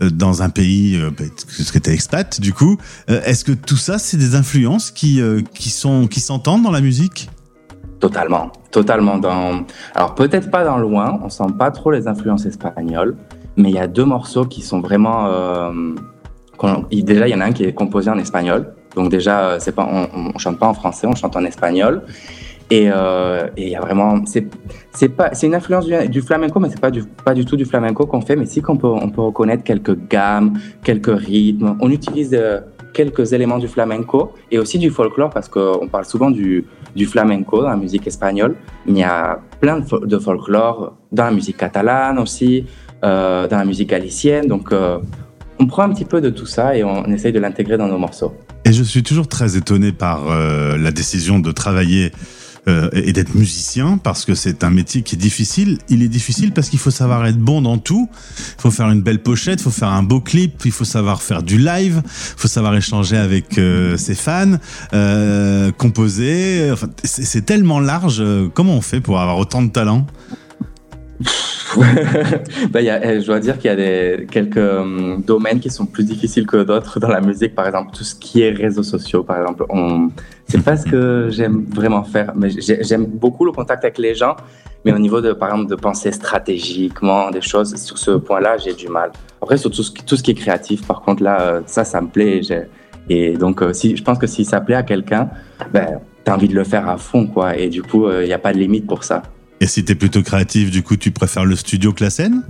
dans 0.00 0.42
un 0.42 0.48
pays, 0.48 1.00
parce 1.16 1.70
que 1.70 1.78
tu 1.78 1.90
expat, 1.90 2.40
du 2.40 2.52
coup, 2.52 2.78
est-ce 3.08 3.44
que 3.44 3.52
tout 3.52 3.76
ça, 3.76 3.98
c'est 3.98 4.16
des 4.16 4.34
influences 4.34 4.90
qui, 4.90 5.20
qui 5.54 5.70
sont 5.70 6.06
qui 6.06 6.20
s'entendent 6.20 6.62
dans 6.62 6.70
la 6.70 6.80
musique? 6.80 7.30
Totalement, 8.00 8.50
totalement. 8.70 9.18
Dans... 9.18 9.64
Alors 9.94 10.14
peut-être 10.14 10.50
pas 10.50 10.64
dans 10.64 10.78
loin, 10.78 11.18
on 11.22 11.28
sent 11.28 11.44
pas 11.58 11.70
trop 11.70 11.90
les 11.90 12.08
influences 12.08 12.44
espagnoles, 12.44 13.16
mais 13.56 13.70
il 13.70 13.74
y 13.74 13.78
a 13.78 13.86
deux 13.86 14.04
morceaux 14.04 14.44
qui 14.44 14.62
sont 14.62 14.80
vraiment. 14.80 15.28
Déjà, 16.90 17.28
il 17.28 17.32
y 17.32 17.34
en 17.34 17.40
a 17.40 17.46
un 17.46 17.52
qui 17.52 17.64
est 17.64 17.72
composé 17.74 18.10
en 18.10 18.18
espagnol, 18.18 18.74
donc 18.94 19.10
déjà, 19.10 19.58
pas, 19.74 19.88
on, 19.90 20.32
on 20.34 20.38
chante 20.38 20.58
pas 20.58 20.66
en 20.66 20.74
français, 20.74 21.06
on 21.06 21.14
chante 21.14 21.36
en 21.36 21.44
espagnol. 21.44 22.02
Et 22.70 22.90
euh, 22.90 23.46
il 23.56 23.68
y 23.68 23.76
a 23.76 23.80
vraiment, 23.80 24.24
c'est 24.26 24.46
une 25.42 25.54
influence 25.54 25.86
du, 25.86 26.22
flamenco, 26.22 26.58
mais 26.60 26.70
c'est 26.70 26.80
pas 26.80 26.90
du 26.90 27.02
pas 27.24 27.34
du 27.34 27.44
tout 27.44 27.56
du 27.56 27.64
flamenco 27.66 28.06
qu'on 28.06 28.22
fait, 28.22 28.36
mais 28.36 28.46
si 28.46 28.62
qu'on 28.62 28.76
peut 28.76 28.88
on 28.88 29.10
peut 29.10 29.20
reconnaître 29.20 29.62
quelques 29.64 29.96
gammes, 30.08 30.58
quelques 30.82 31.14
rythmes. 31.14 31.76
On 31.80 31.90
utilise 31.90 32.30
euh, 32.32 32.60
quelques 32.94 33.32
éléments 33.32 33.58
du 33.58 33.68
flamenco 33.68 34.32
et 34.50 34.58
aussi 34.58 34.78
du 34.78 34.90
folklore 34.90 35.30
parce 35.30 35.48
qu'on 35.48 35.88
parle 35.90 36.06
souvent 36.06 36.30
du 36.30 36.64
du 36.96 37.06
flamenco 37.06 37.60
dans 37.60 37.68
la 37.70 37.76
musique 37.76 38.06
espagnole, 38.06 38.54
il 38.86 38.96
y 38.96 39.02
a 39.02 39.40
plein 39.60 39.80
de, 39.80 39.84
fol- 39.84 40.06
de 40.06 40.18
folklore 40.18 40.96
dans 41.10 41.24
la 41.24 41.32
musique 41.32 41.56
catalane 41.56 42.18
aussi, 42.18 42.66
euh, 43.04 43.48
dans 43.48 43.58
la 43.58 43.64
musique 43.64 43.90
galicienne. 43.90 44.46
Donc, 44.46 44.70
euh, 44.72 44.98
on 45.58 45.66
prend 45.66 45.82
un 45.82 45.90
petit 45.90 46.04
peu 46.04 46.20
de 46.20 46.30
tout 46.30 46.46
ça 46.46 46.76
et 46.76 46.84
on 46.84 47.04
essaye 47.06 47.32
de 47.32 47.40
l'intégrer 47.40 47.76
dans 47.76 47.88
nos 47.88 47.98
morceaux. 47.98 48.32
Et 48.64 48.72
je 48.72 48.82
suis 48.82 49.02
toujours 49.02 49.28
très 49.28 49.56
étonné 49.56 49.92
par 49.92 50.30
euh, 50.30 50.78
la 50.78 50.90
décision 50.90 51.38
de 51.38 51.50
travailler 51.52 52.12
euh, 52.66 52.88
et 52.92 53.12
d'être 53.12 53.34
musicien 53.34 53.98
parce 53.98 54.24
que 54.24 54.34
c'est 54.34 54.64
un 54.64 54.70
métier 54.70 55.02
qui 55.02 55.16
est 55.16 55.18
difficile. 55.18 55.78
Il 55.88 56.02
est 56.02 56.08
difficile 56.08 56.52
parce 56.52 56.68
qu'il 56.68 56.78
faut 56.78 56.90
savoir 56.90 57.26
être 57.26 57.38
bon 57.38 57.60
dans 57.60 57.78
tout. 57.78 58.08
Il 58.58 58.62
faut 58.62 58.70
faire 58.70 58.90
une 58.90 59.02
belle 59.02 59.22
pochette, 59.22 59.60
il 59.60 59.64
faut 59.64 59.70
faire 59.70 59.88
un 59.88 60.02
beau 60.02 60.20
clip, 60.20 60.64
il 60.64 60.72
faut 60.72 60.84
savoir 60.84 61.22
faire 61.22 61.42
du 61.42 61.58
live, 61.58 62.02
il 62.04 62.40
faut 62.40 62.48
savoir 62.48 62.74
échanger 62.74 63.16
avec 63.16 63.58
euh, 63.58 63.96
ses 63.96 64.14
fans, 64.14 64.58
euh, 64.92 65.72
composer. 65.72 66.70
Enfin, 66.72 66.88
c'est 67.02 67.44
tellement 67.44 67.80
large. 67.80 68.20
Euh, 68.20 68.48
Comment 68.52 68.74
on 68.76 68.80
fait 68.80 69.00
pour 69.00 69.20
avoir 69.20 69.38
autant 69.38 69.62
de 69.62 69.70
talent? 69.70 70.06
Ben, 72.70 72.84
je 73.20 73.26
dois 73.26 73.40
dire 73.40 73.58
qu'il 73.58 73.66
y 73.70 73.72
a 73.72 73.76
des, 73.76 74.26
quelques 74.30 74.56
euh, 74.56 75.16
domaines 75.18 75.58
qui 75.60 75.70
sont 75.70 75.86
plus 75.86 76.04
difficiles 76.04 76.46
que 76.46 76.62
d'autres 76.62 77.00
dans 77.00 77.08
la 77.08 77.20
musique. 77.20 77.54
Par 77.54 77.66
exemple, 77.66 77.90
tout 77.96 78.04
ce 78.04 78.14
qui 78.14 78.42
est 78.42 78.50
réseaux 78.50 78.82
sociaux, 78.82 79.22
par 79.24 79.38
exemple. 79.40 79.64
On... 79.68 80.08
C'est 80.46 80.62
pas 80.62 80.76
ce 80.76 80.86
que 80.86 81.28
j'aime 81.30 81.64
vraiment 81.74 82.04
faire. 82.04 82.32
Mais 82.36 82.50
j'ai- 82.50 82.82
j'aime 82.84 83.06
beaucoup 83.06 83.44
le 83.44 83.52
contact 83.52 83.84
avec 83.84 83.98
les 83.98 84.14
gens. 84.14 84.36
Mais 84.84 84.92
au 84.92 84.98
niveau 84.98 85.20
de, 85.20 85.32
par 85.32 85.50
exemple, 85.50 85.70
de 85.70 85.76
penser 85.76 86.12
stratégiquement, 86.12 87.30
des 87.30 87.40
choses, 87.40 87.74
sur 87.76 87.96
ce 87.98 88.12
point-là, 88.12 88.58
j'ai 88.58 88.74
du 88.74 88.88
mal. 88.88 89.10
Après, 89.42 89.56
sur 89.56 89.70
tout 89.70 89.82
ce, 89.82 89.90
qui- 89.90 90.30
est 90.30 90.34
créatif, 90.34 90.86
par 90.86 91.00
contre, 91.02 91.22
là, 91.22 91.40
euh, 91.40 91.60
ça, 91.66 91.84
ça 91.84 92.00
me 92.00 92.08
plaît. 92.08 92.40
Et 93.08 93.36
donc, 93.36 93.62
euh, 93.62 93.72
si, 93.72 93.96
je 93.96 94.02
pense 94.04 94.18
que 94.18 94.26
si 94.26 94.44
ça 94.44 94.60
plaît 94.60 94.74
à 94.76 94.82
quelqu'un, 94.82 95.28
ben, 95.72 96.00
t'as 96.22 96.34
envie 96.34 96.48
de 96.48 96.54
le 96.54 96.64
faire 96.64 96.88
à 96.88 96.98
fond, 96.98 97.26
quoi. 97.26 97.56
Et 97.56 97.68
du 97.68 97.82
coup, 97.82 98.08
il 98.10 98.26
n'y 98.26 98.32
a 98.32 98.38
pas 98.38 98.52
de 98.52 98.58
limite 98.58 98.86
pour 98.86 99.04
ça. 99.04 99.22
Et 99.60 99.66
si 99.66 99.84
t'es 99.84 99.94
plutôt 99.94 100.22
créatif, 100.22 100.70
du 100.70 100.82
coup, 100.82 100.96
tu 100.96 101.10
préfères 101.10 101.44
le 101.44 101.56
studio 101.56 101.92
que 101.92 102.04
la 102.04 102.10
scène? 102.10 102.42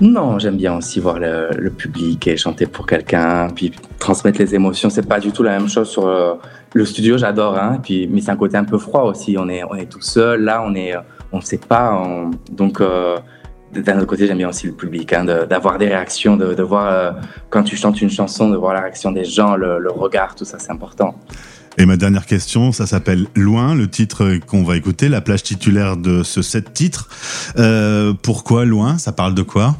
Non, 0.00 0.38
j'aime 0.38 0.56
bien 0.56 0.76
aussi 0.76 0.98
voir 0.98 1.18
le, 1.18 1.68
public 1.70 2.26
et 2.26 2.36
chanter 2.36 2.66
pour 2.66 2.86
quelqu'un, 2.86 3.48
puis 3.54 3.72
transmettre 3.98 4.38
les 4.38 4.54
émotions. 4.54 4.88
C'est 4.88 5.06
pas 5.06 5.20
du 5.20 5.30
tout 5.30 5.42
la 5.42 5.58
même 5.58 5.68
chose 5.68 5.90
sur 5.90 6.06
euh, 6.06 6.34
le 6.72 6.84
studio. 6.86 7.18
J'adore, 7.18 7.58
hein. 7.58 7.78
Puis, 7.82 8.08
mais 8.10 8.22
c'est 8.22 8.30
un 8.30 8.36
côté 8.36 8.56
un 8.56 8.64
peu 8.64 8.78
froid 8.78 9.02
aussi. 9.02 9.36
On 9.38 9.48
est, 9.48 9.62
on 9.64 9.74
est 9.74 9.86
tout 9.86 10.00
seul. 10.00 10.42
Là, 10.42 10.62
on 10.66 10.74
est, 10.74 10.94
on 11.32 11.38
ne 11.38 11.42
sait 11.42 11.58
pas. 11.58 11.92
on- 11.94 12.30
Donc, 12.50 12.80
euh, 12.80 13.18
d'un 13.72 13.98
autre 13.98 14.06
côté, 14.06 14.26
j'aime 14.26 14.38
bien 14.38 14.48
aussi 14.48 14.66
le 14.66 14.72
public, 14.72 15.12
hein, 15.12 15.24
d'avoir 15.24 15.76
des 15.78 15.88
réactions, 15.88 16.36
de, 16.36 16.62
voir 16.62 16.86
euh, 16.86 17.12
quand 17.50 17.62
tu 17.62 17.76
chantes 17.76 18.00
une 18.00 18.10
chanson, 18.10 18.48
de 18.48 18.56
voir 18.56 18.74
la 18.74 18.80
réaction 18.80 19.12
des 19.12 19.24
gens, 19.24 19.54
le 19.54 19.90
regard, 19.90 20.34
tout 20.34 20.44
ça, 20.44 20.58
c'est 20.58 20.72
important. 20.72 21.14
Et 21.78 21.86
ma 21.86 21.96
dernière 21.96 22.26
question, 22.26 22.72
ça 22.72 22.86
s'appelle 22.86 23.26
Loin, 23.34 23.74
le 23.74 23.88
titre 23.88 24.38
qu'on 24.46 24.64
va 24.64 24.76
écouter, 24.76 25.08
la 25.08 25.20
plage 25.20 25.42
titulaire 25.42 25.96
de 25.96 26.22
ce 26.22 26.42
sept 26.42 26.72
titres. 26.72 27.08
Euh, 27.58 28.12
pourquoi 28.22 28.64
Loin? 28.64 28.98
Ça 28.98 29.12
parle 29.12 29.34
de 29.34 29.42
quoi? 29.42 29.76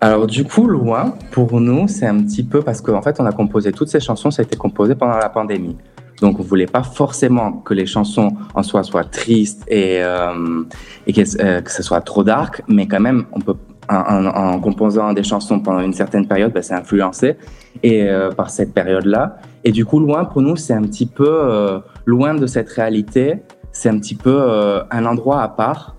Alors 0.00 0.26
du 0.26 0.44
coup, 0.44 0.66
loin, 0.66 1.14
pour 1.30 1.60
nous, 1.60 1.86
c'est 1.86 2.06
un 2.06 2.20
petit 2.22 2.42
peu 2.42 2.60
parce 2.60 2.80
qu'en 2.80 3.02
fait, 3.02 3.20
on 3.20 3.24
a 3.24 3.30
composé 3.30 3.70
toutes 3.70 3.88
ces 3.88 4.00
chansons, 4.00 4.32
ça 4.32 4.42
a 4.42 4.44
été 4.44 4.56
composé 4.56 4.96
pendant 4.96 5.16
la 5.16 5.28
pandémie. 5.28 5.76
Donc, 6.20 6.38
on 6.38 6.42
voulait 6.42 6.66
pas 6.66 6.82
forcément 6.82 7.52
que 7.52 7.74
les 7.74 7.86
chansons 7.86 8.30
en 8.54 8.62
soi 8.62 8.84
soient 8.84 9.04
tristes 9.04 9.64
et, 9.66 9.98
euh, 10.02 10.62
que, 11.06 11.42
euh, 11.42 11.60
que 11.60 11.70
ce 11.70 11.82
soit 11.82 12.00
trop 12.00 12.22
dark, 12.22 12.62
mais 12.68 12.86
quand 12.86 13.00
même, 13.00 13.24
on 13.32 13.40
peut, 13.40 13.56
en, 13.88 14.60
composant 14.60 15.12
des 15.12 15.22
chansons 15.22 15.60
pendant 15.60 15.80
une 15.80 15.92
certaine 15.92 16.26
période, 16.26 16.52
ben, 16.52 16.62
c'est 16.62 16.74
influencé 16.74 17.36
et 17.82 18.08
euh, 18.08 18.30
par 18.30 18.50
cette 18.50 18.72
période-là. 18.74 19.36
Et 19.64 19.72
du 19.72 19.84
coup, 19.84 20.00
loin 20.00 20.24
pour 20.24 20.42
nous, 20.42 20.56
c'est 20.56 20.74
un 20.74 20.82
petit 20.82 21.06
peu 21.06 21.28
euh, 21.28 21.80
loin 22.06 22.34
de 22.34 22.46
cette 22.46 22.68
réalité. 22.70 23.42
C'est 23.72 23.88
un 23.88 23.98
petit 23.98 24.14
peu 24.14 24.34
euh, 24.34 24.82
un 24.90 25.06
endroit 25.06 25.42
à 25.42 25.48
part 25.48 25.96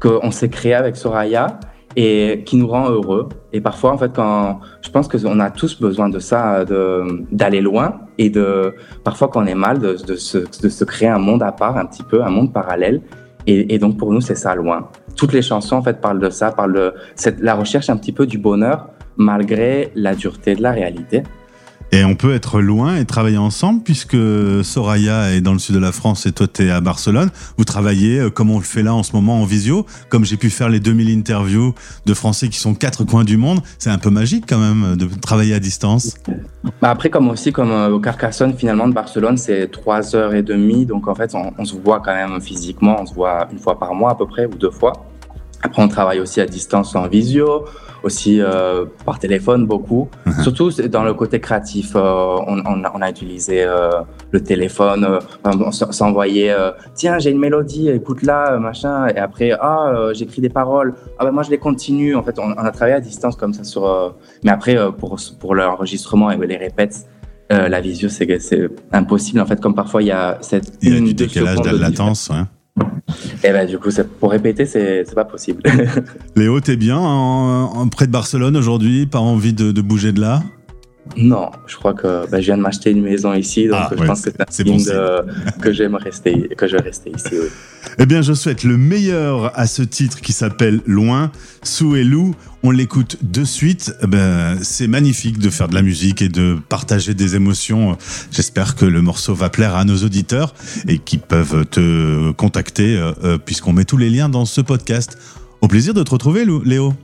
qu'on 0.00 0.30
s'est 0.30 0.48
créé 0.48 0.74
avec 0.74 0.96
Soraya 0.96 1.60
et 1.94 2.42
qui 2.44 2.56
nous 2.56 2.66
rend 2.66 2.90
heureux. 2.90 3.28
Et 3.52 3.60
parfois, 3.60 3.92
en 3.92 3.98
fait, 3.98 4.12
quand 4.14 4.60
je 4.80 4.90
pense 4.90 5.08
qu'on 5.08 5.38
a 5.40 5.50
tous 5.50 5.80
besoin 5.80 6.08
de 6.08 6.18
ça, 6.18 6.64
d'aller 7.30 7.60
loin 7.60 8.00
et 8.18 8.30
de 8.30 8.74
parfois 9.04 9.28
quand 9.28 9.42
on 9.42 9.46
est 9.46 9.54
mal, 9.54 9.78
de, 9.78 9.96
se, 9.96 10.38
de 10.38 10.68
se 10.68 10.84
créer 10.84 11.08
un 11.08 11.18
monde 11.18 11.42
à 11.42 11.52
part, 11.52 11.76
un 11.76 11.84
petit 11.84 12.02
peu, 12.02 12.24
un 12.24 12.30
monde 12.30 12.52
parallèle. 12.52 13.02
Et 13.46 13.78
donc 13.78 13.98
pour 13.98 14.12
nous, 14.12 14.20
c'est 14.20 14.34
ça 14.34 14.54
loin. 14.54 14.88
Toutes 15.16 15.32
les 15.32 15.42
chansons 15.42 15.76
en 15.76 15.82
fait 15.82 16.00
parlent 16.00 16.20
de 16.20 16.30
ça, 16.30 16.50
parlent 16.52 16.72
de 16.72 16.94
la 17.40 17.54
recherche 17.54 17.90
un 17.90 17.96
petit 17.96 18.12
peu 18.12 18.26
du 18.26 18.38
bonheur 18.38 18.88
malgré 19.16 19.92
la 19.94 20.14
dureté 20.14 20.54
de 20.54 20.62
la 20.62 20.72
réalité. 20.72 21.22
Et 21.94 22.06
on 22.06 22.14
peut 22.14 22.34
être 22.34 22.62
loin 22.62 22.96
et 22.96 23.04
travailler 23.04 23.36
ensemble 23.36 23.82
puisque 23.82 24.16
Soraya 24.64 25.32
est 25.32 25.42
dans 25.42 25.52
le 25.52 25.58
sud 25.58 25.74
de 25.74 25.80
la 25.80 25.92
France 25.92 26.24
et 26.24 26.32
toi 26.32 26.46
t'es 26.46 26.70
à 26.70 26.80
Barcelone. 26.80 27.30
Vous 27.58 27.64
travaillez 27.64 28.18
euh, 28.18 28.30
comme 28.30 28.50
on 28.50 28.58
le 28.58 28.64
fait 28.64 28.82
là 28.82 28.94
en 28.94 29.02
ce 29.02 29.12
moment 29.12 29.42
en 29.42 29.44
visio, 29.44 29.84
comme 30.08 30.24
j'ai 30.24 30.38
pu 30.38 30.48
faire 30.48 30.70
les 30.70 30.80
2000 30.80 31.14
interviews 31.18 31.74
de 32.06 32.14
Français 32.14 32.48
qui 32.48 32.58
sont 32.58 32.74
quatre 32.74 33.04
coins 33.04 33.24
du 33.24 33.36
monde. 33.36 33.60
C'est 33.78 33.90
un 33.90 33.98
peu 33.98 34.08
magique 34.08 34.46
quand 34.48 34.58
même 34.58 34.96
de 34.96 35.06
travailler 35.20 35.52
à 35.52 35.60
distance. 35.60 36.14
Bah 36.80 36.90
après, 36.90 37.10
comme 37.10 37.28
aussi, 37.28 37.52
comme 37.52 37.70
euh, 37.70 37.90
au 37.90 38.00
Carcassonne, 38.00 38.56
finalement, 38.56 38.88
de 38.88 38.94
Barcelone, 38.94 39.36
c'est 39.36 39.70
trois 39.70 40.16
heures 40.16 40.34
et 40.34 40.42
demie. 40.42 40.86
Donc, 40.86 41.08
en 41.08 41.14
fait, 41.14 41.34
on 41.34 41.64
se 41.64 41.74
voit 41.76 42.00
quand 42.00 42.14
même 42.14 42.40
physiquement. 42.40 42.96
On 43.00 43.06
se 43.06 43.14
voit 43.14 43.48
une 43.52 43.58
fois 43.58 43.78
par 43.78 43.94
mois 43.94 44.12
à 44.12 44.14
peu 44.14 44.26
près 44.26 44.46
ou 44.46 44.54
deux 44.54 44.70
fois. 44.70 44.92
Après, 45.62 45.82
on 45.82 45.88
travaille 45.88 46.20
aussi 46.20 46.40
à 46.40 46.46
distance 46.46 46.94
en 46.96 47.06
visio, 47.06 47.64
aussi 48.02 48.40
euh, 48.40 48.84
par 49.06 49.18
téléphone 49.20 49.64
beaucoup. 49.66 50.08
Surtout 50.42 50.70
c'est 50.72 50.88
dans 50.88 51.04
le 51.04 51.14
côté 51.14 51.38
créatif, 51.38 51.92
euh, 51.94 52.00
on, 52.00 52.58
on, 52.66 52.82
a, 52.84 52.92
on 52.96 53.00
a 53.00 53.08
utilisé 53.10 53.62
euh, 53.62 53.90
le 54.32 54.40
téléphone. 54.42 55.04
euh, 55.04 55.20
on 55.44 55.70
s'envoyait 55.70 56.50
euh, 56.50 56.72
tiens 56.94 57.18
j'ai 57.20 57.30
une 57.30 57.38
mélodie, 57.38 57.88
écoute-la, 57.90 58.54
euh, 58.54 58.58
machin. 58.58 59.06
Et 59.14 59.18
après 59.18 59.52
ah 59.52 59.92
euh, 59.94 60.14
j'écris 60.14 60.40
des 60.42 60.48
paroles. 60.48 60.94
Ah 61.18 61.24
ben 61.24 61.30
moi 61.30 61.44
je 61.44 61.50
les 61.50 61.58
continue. 61.58 62.16
En 62.16 62.24
fait, 62.24 62.36
on, 62.40 62.48
on 62.60 62.64
a 62.64 62.70
travaillé 62.72 62.96
à 62.96 63.00
distance 63.00 63.36
comme 63.36 63.54
ça 63.54 63.62
sur. 63.62 63.86
euh, 63.86 64.10
mais 64.42 64.50
après 64.50 64.76
euh, 64.76 64.90
pour 64.90 65.16
pour 65.38 65.54
l'enregistrement 65.54 66.30
et 66.32 66.36
les 66.46 66.56
répètes. 66.56 67.06
euh, 67.52 67.68
la 67.68 67.80
visio, 67.80 68.08
c'est 68.08 68.26
c'est 68.40 68.68
impossible 68.92 69.38
en 69.40 69.46
fait, 69.46 69.60
comme 69.60 69.74
parfois 69.74 70.00
il 70.02 70.08
y 70.08 70.10
a 70.10 70.38
cette 70.40 70.68
Il 70.82 70.88
y 70.88 70.94
a 70.94 70.98
une, 70.98 71.04
du 71.04 71.14
décalage, 71.14 71.60
de 71.60 71.70
la 71.70 71.90
différence. 71.90 71.90
latence. 71.90 72.30
ouais. 72.30 72.44
Et 73.44 73.50
ben 73.50 73.66
du 73.66 73.78
coup, 73.78 73.90
pour 74.20 74.30
répéter, 74.30 74.66
c'est 74.66 75.04
pas 75.14 75.24
possible. 75.24 75.62
Léo, 76.36 76.60
t'es 76.60 76.76
bien 76.76 76.96
en, 76.98 77.72
en- 77.74 77.88
près 77.88 78.06
de 78.06 78.12
Barcelone 78.12 78.56
aujourd'hui 78.56 79.06
Pas 79.06 79.18
envie 79.18 79.52
de 79.52 79.80
bouger 79.80 80.12
de 80.12 80.20
là? 80.20 80.42
Non, 81.16 81.50
je 81.66 81.76
crois 81.76 81.94
que 81.94 82.28
bah, 82.30 82.40
je 82.40 82.46
viens 82.46 82.56
de 82.56 82.62
m'acheter 82.62 82.90
une 82.92 83.02
maison 83.02 83.34
ici, 83.34 83.66
donc 83.66 83.76
Ah, 83.80 83.88
je 83.92 83.98
ouais, 84.00 84.06
pense 84.06 84.22
que 84.22 84.30
c'est 84.50 84.64
bon 84.64 84.76
que 85.60 85.72
j'aime 85.72 85.96
rester, 85.96 86.48
que 86.56 86.66
je 86.68 86.76
vais 86.76 86.82
rester 86.82 87.10
ici. 87.10 87.28
Oui. 87.32 87.48
Eh 87.98 88.06
bien, 88.06 88.22
je 88.22 88.32
souhaite 88.32 88.64
le 88.64 88.78
meilleur 88.78 89.52
à 89.58 89.66
ce 89.66 89.82
titre 89.82 90.20
qui 90.22 90.32
s'appelle 90.32 90.80
Loin, 90.86 91.30
Sou 91.62 91.94
et 91.96 92.04
Lou. 92.04 92.34
On 92.62 92.70
l'écoute 92.70 93.18
de 93.22 93.44
suite. 93.44 93.92
Eh 94.02 94.06
ben, 94.06 94.56
c'est 94.62 94.86
magnifique 94.86 95.38
de 95.38 95.50
faire 95.50 95.68
de 95.68 95.74
la 95.74 95.82
musique 95.82 96.22
et 96.22 96.28
de 96.30 96.56
partager 96.70 97.12
des 97.12 97.34
émotions. 97.36 97.98
J'espère 98.30 98.76
que 98.76 98.86
le 98.86 99.02
morceau 99.02 99.34
va 99.34 99.50
plaire 99.50 99.74
à 99.74 99.84
nos 99.84 99.96
auditeurs 99.98 100.54
et 100.88 100.98
qu'ils 100.98 101.18
peuvent 101.20 101.66
te 101.66 102.30
contacter 102.32 102.96
euh, 102.96 103.12
euh, 103.24 103.36
puisqu'on 103.38 103.74
met 103.74 103.84
tous 103.84 103.98
les 103.98 104.08
liens 104.08 104.30
dans 104.30 104.46
ce 104.46 104.62
podcast. 104.62 105.18
Au 105.60 105.68
plaisir 105.68 105.92
de 105.92 106.02
te 106.02 106.10
retrouver, 106.12 106.44
Lou- 106.46 106.62
Léo. 106.62 106.94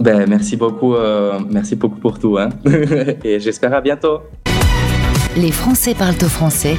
Ben, 0.00 0.26
merci 0.28 0.56
beaucoup, 0.56 0.94
euh, 0.94 1.38
merci 1.50 1.74
beaucoup 1.74 1.98
pour 1.98 2.18
tout, 2.18 2.36
hein. 2.38 2.50
et 3.24 3.40
j'espère 3.40 3.72
à 3.72 3.80
bientôt. 3.80 4.20
Les 5.36 5.52
Français 5.52 5.94
parlent 5.94 6.14
au 6.22 6.28
français, 6.28 6.76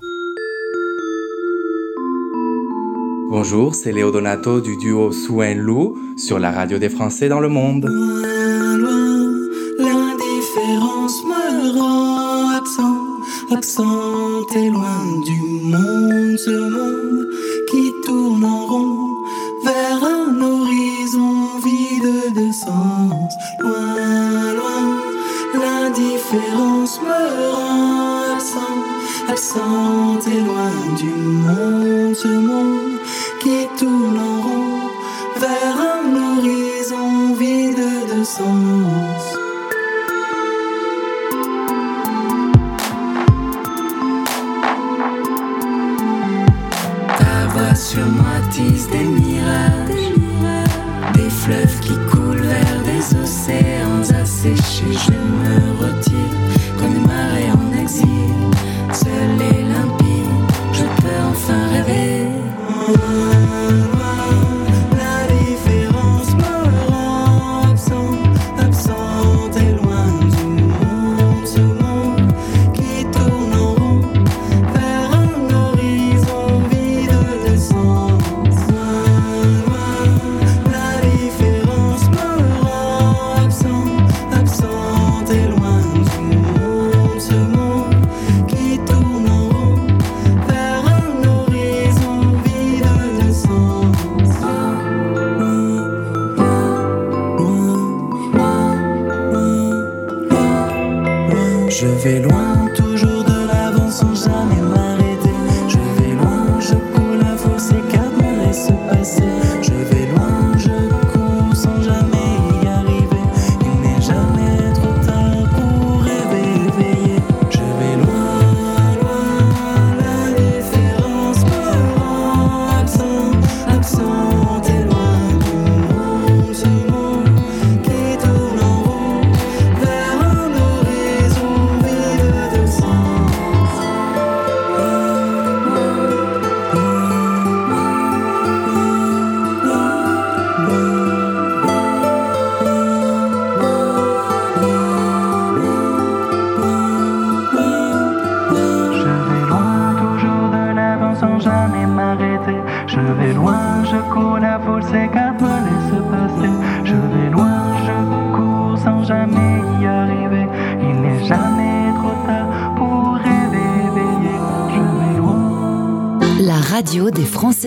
Bonjour, 3.30 3.74
c'est 3.74 3.90
Léo 3.92 4.12
Donato 4.12 4.60
du 4.60 4.76
duo 4.76 5.10
Souen 5.12 5.56
Lou 5.56 5.98
sur 6.16 6.38
la 6.38 6.52
radio 6.52 6.78
des 6.78 6.88
Français 6.88 7.28
dans 7.28 7.40
le 7.40 7.48
monde. 7.48 7.90
Absent, 13.50 14.46
absent 14.46 14.46
et 14.54 14.70
loin 14.70 15.20
du 15.24 15.40
monde, 15.62 16.38
monde 16.38 17.25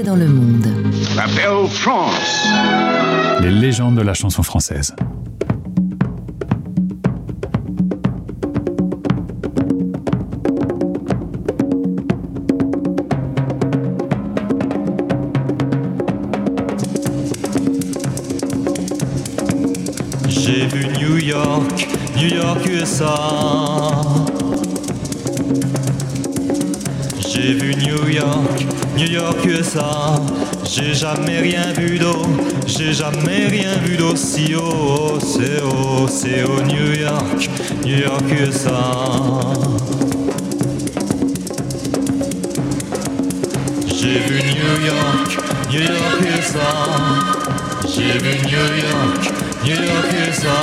dans 0.09 0.15
le 0.15 0.27
monde. 0.27 0.65
La 1.15 1.27
belle 1.27 1.67
France. 1.69 2.47
Les 3.41 3.51
légendes 3.51 3.95
de 3.95 4.01
la 4.01 4.15
chanson 4.15 4.41
française. 4.41 4.95
J'ai 27.41 27.53
vu 27.53 27.73
New 27.75 28.09
York, 28.09 28.65
New 28.97 29.07
York 29.07 29.45
USA. 29.45 30.19
J'ai 30.65 30.93
jamais 30.93 31.39
rien 31.39 31.71
vu 31.71 31.97
d'eau, 31.97 32.21
j'ai 32.67 32.91
jamais 32.91 33.45
rien 33.47 33.77
vu 33.85 33.95
d'aussi 33.95 34.55
haut. 34.55 35.17
C'est 35.21 35.61
haut, 35.61 36.05
c'est 36.09 36.43
haut, 36.43 36.61
New 36.63 36.99
York, 36.99 37.49
New 37.85 37.97
York 37.97 38.23
USA. 38.29 38.91
J'ai 43.87 44.19
vu 44.19 44.41
New 44.43 44.85
York, 44.85 45.37
New 45.71 45.81
York 45.81 46.19
USA. 46.35 46.69
J'ai 47.87 48.19
vu 48.19 48.37
New 48.47 48.67
York, 48.83 49.31
New 49.63 49.81
York 49.81 50.07
USA. 50.27 50.59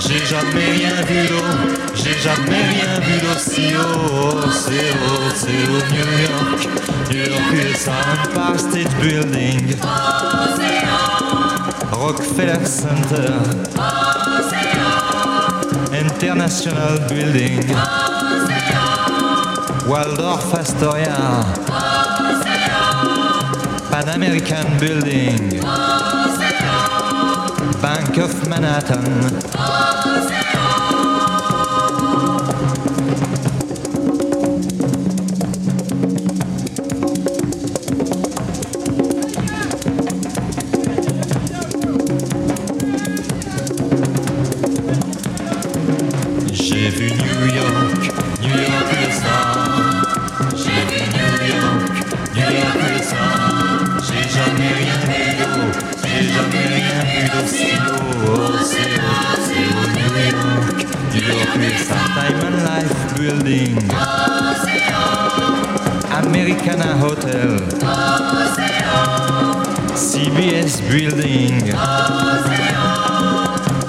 J'ai 0.00 0.24
jamais 0.24 0.72
rien 0.72 1.02
vu 1.06 1.28
d'eau, 1.28 1.77
j'ai 2.02 2.18
jamais 2.18 2.62
rien 2.72 3.00
vu 3.00 3.20
d'aussi 3.20 3.74
haut. 3.74 4.40
C'est 4.50 4.92
haut, 5.04 5.28
New 5.90 6.10
York, 6.22 6.68
New 7.10 7.24
York 7.30 7.52
USA. 7.52 7.92
Empire 8.24 8.58
State 8.58 8.94
Building, 9.00 9.74
Rockefeller 11.92 12.64
Center, 12.64 13.32
International 15.92 16.98
Building, 17.08 17.60
Waldorf 19.88 20.54
Astoria. 20.54 21.44
Pan 23.90 24.08
American 24.10 24.78
Building, 24.78 25.60
Bank 27.80 28.18
of 28.18 28.48
Manhattan, 28.48 29.02
CBS 70.28 70.82
Building. 70.90 71.72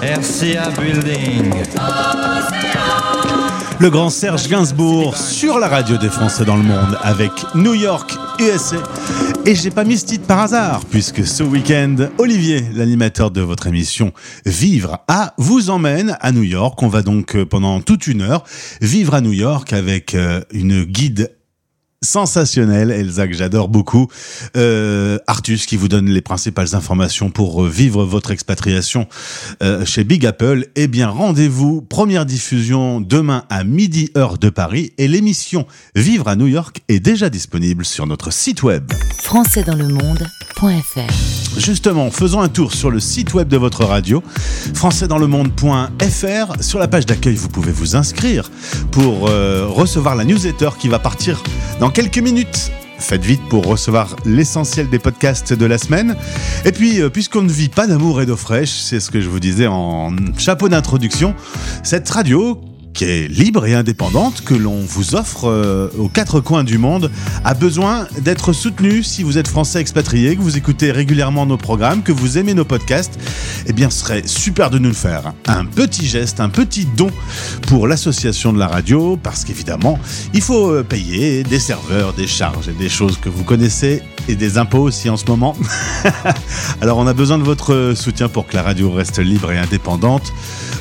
RCA 0.01 0.69
Building. 0.79 1.53
Le 3.81 3.89
grand 3.89 4.09
Serge 4.09 4.47
Gainsbourg 4.47 5.17
sur 5.17 5.59
la 5.59 5.67
radio 5.67 5.97
des 5.97 6.07
Français 6.07 6.45
dans 6.45 6.55
le 6.55 6.63
monde 6.63 6.97
avec 7.01 7.31
New 7.55 7.73
York, 7.73 8.15
USA. 8.39 8.77
Et 9.45 9.53
j'ai 9.53 9.69
pas 9.69 9.83
mis 9.83 9.97
ce 9.97 10.05
titre 10.05 10.27
par 10.27 10.39
hasard, 10.39 10.85
puisque 10.85 11.27
ce 11.27 11.43
week-end, 11.43 11.95
Olivier, 12.17 12.63
l'animateur 12.73 13.31
de 13.31 13.41
votre 13.41 13.67
émission 13.67 14.13
Vivre 14.45 14.99
à, 15.09 15.33
vous 15.37 15.69
emmène 15.69 16.15
à 16.21 16.31
New 16.31 16.43
York. 16.43 16.81
On 16.81 16.87
va 16.87 17.01
donc 17.01 17.35
euh, 17.35 17.45
pendant 17.45 17.81
toute 17.81 18.07
une 18.07 18.21
heure 18.21 18.45
vivre 18.79 19.13
à 19.13 19.19
New 19.19 19.33
York 19.33 19.73
avec 19.73 20.15
euh, 20.15 20.39
une 20.53 20.85
guide 20.85 21.31
sensationnelle, 22.01 22.91
Elsa, 22.91 23.27
que 23.27 23.33
j'adore 23.33 23.67
beaucoup. 23.67 24.07
Euh, 24.55 25.17
Artus, 25.27 25.65
qui 25.65 25.75
vous 25.75 25.87
donne 25.87 26.09
les 26.09 26.21
principales 26.21 26.75
informations 26.75 27.29
pour 27.29 27.65
euh, 27.65 27.69
vivre 27.69 28.05
votre 28.05 28.31
expatriation 28.31 29.07
euh, 29.61 29.85
chez 29.85 30.03
Big 30.03 30.25
Apple. 30.25 30.67
Eh 30.75 30.87
bien, 30.87 31.09
rendez-vous, 31.09 31.81
première 31.81 32.25
diffusion 32.25 33.01
demain 33.01 33.43
à 33.49 33.63
midi 33.63 34.11
heure 34.17 34.37
de 34.37 34.49
Paris. 34.49 34.93
Et 34.97 35.07
l'émission 35.07 35.65
Vivre 35.95 36.27
à 36.27 36.35
New 36.35 36.47
York 36.47 36.81
est 36.87 36.99
déjà 36.99 37.29
disponible 37.29 37.85
sur 37.85 38.07
notre 38.07 38.31
site 38.31 38.63
web. 38.63 38.91
françaisdanslemonde.fr 39.21 41.29
Justement, 41.57 42.11
faisons 42.11 42.41
un 42.41 42.49
tour 42.49 42.73
sur 42.73 42.91
le 42.91 42.99
site 42.99 43.33
web 43.33 43.47
de 43.47 43.57
votre 43.57 43.83
radio, 43.83 44.23
françaisdanslemonde.fr. 44.73 46.63
Sur 46.63 46.79
la 46.79 46.87
page 46.87 47.05
d'accueil, 47.05 47.35
vous 47.35 47.49
pouvez 47.49 47.71
vous 47.71 47.95
inscrire 47.95 48.51
pour 48.91 49.27
euh, 49.27 49.65
recevoir 49.67 50.15
la 50.15 50.25
newsletter 50.25 50.69
qui 50.79 50.87
va 50.87 50.99
partir 50.99 51.41
dans 51.79 51.88
quelques 51.91 52.19
minutes. 52.19 52.71
Faites 52.99 53.23
vite 53.23 53.41
pour 53.49 53.65
recevoir 53.65 54.15
l'essentiel 54.25 54.89
des 54.89 54.99
podcasts 54.99 55.53
de 55.53 55.65
la 55.65 55.77
semaine. 55.77 56.15
Et 56.65 56.71
puis, 56.71 57.01
euh, 57.01 57.09
puisqu'on 57.09 57.41
ne 57.41 57.49
vit 57.49 57.69
pas 57.69 57.87
d'amour 57.87 58.21
et 58.21 58.25
d'eau 58.25 58.35
fraîche, 58.35 58.71
c'est 58.71 58.99
ce 58.99 59.09
que 59.09 59.21
je 59.21 59.29
vous 59.29 59.39
disais 59.39 59.67
en 59.67 60.13
chapeau 60.37 60.67
d'introduction, 60.67 61.33
cette 61.83 62.09
radio 62.09 62.59
qui 62.93 63.05
est 63.05 63.27
libre 63.27 63.65
et 63.65 63.73
indépendante, 63.73 64.41
que 64.41 64.53
l'on 64.53 64.79
vous 64.79 65.15
offre 65.15 65.49
euh, 65.49 65.89
aux 65.97 66.09
quatre 66.09 66.39
coins 66.39 66.63
du 66.63 66.77
monde, 66.77 67.11
a 67.43 67.53
besoin 67.53 68.07
d'être 68.21 68.53
soutenu 68.53 69.03
si 69.03 69.23
vous 69.23 69.37
êtes 69.37 69.47
français 69.47 69.79
expatrié, 69.79 70.35
que 70.35 70.41
vous 70.41 70.57
écoutez 70.57 70.91
régulièrement 70.91 71.45
nos 71.45 71.57
programmes, 71.57 72.03
que 72.03 72.11
vous 72.11 72.37
aimez 72.37 72.53
nos 72.53 72.65
podcasts. 72.65 73.19
Eh 73.67 73.73
bien, 73.73 73.89
ce 73.89 73.99
serait 73.99 74.23
super 74.25 74.69
de 74.69 74.79
nous 74.79 74.89
le 74.89 74.95
faire. 74.95 75.33
Un 75.47 75.65
petit 75.65 76.07
geste, 76.07 76.39
un 76.39 76.49
petit 76.49 76.85
don 76.97 77.09
pour 77.67 77.87
l'association 77.87 78.53
de 78.53 78.59
la 78.59 78.67
radio, 78.67 79.17
parce 79.21 79.45
qu'évidemment, 79.45 79.99
il 80.33 80.41
faut 80.41 80.71
euh, 80.71 80.83
payer 80.83 81.43
des 81.43 81.59
serveurs, 81.59 82.13
des 82.13 82.27
charges 82.27 82.67
et 82.67 82.73
des 82.73 82.89
choses 82.89 83.17
que 83.17 83.29
vous 83.29 83.43
connaissez, 83.43 84.01
et 84.27 84.35
des 84.35 84.57
impôts 84.57 84.81
aussi 84.81 85.09
en 85.09 85.17
ce 85.17 85.25
moment. 85.25 85.55
Alors, 86.81 86.97
on 86.97 87.07
a 87.07 87.13
besoin 87.13 87.37
de 87.37 87.43
votre 87.43 87.93
soutien 87.95 88.27
pour 88.29 88.47
que 88.47 88.55
la 88.55 88.63
radio 88.63 88.91
reste 88.91 89.19
libre 89.19 89.51
et 89.51 89.57
indépendante. 89.57 90.33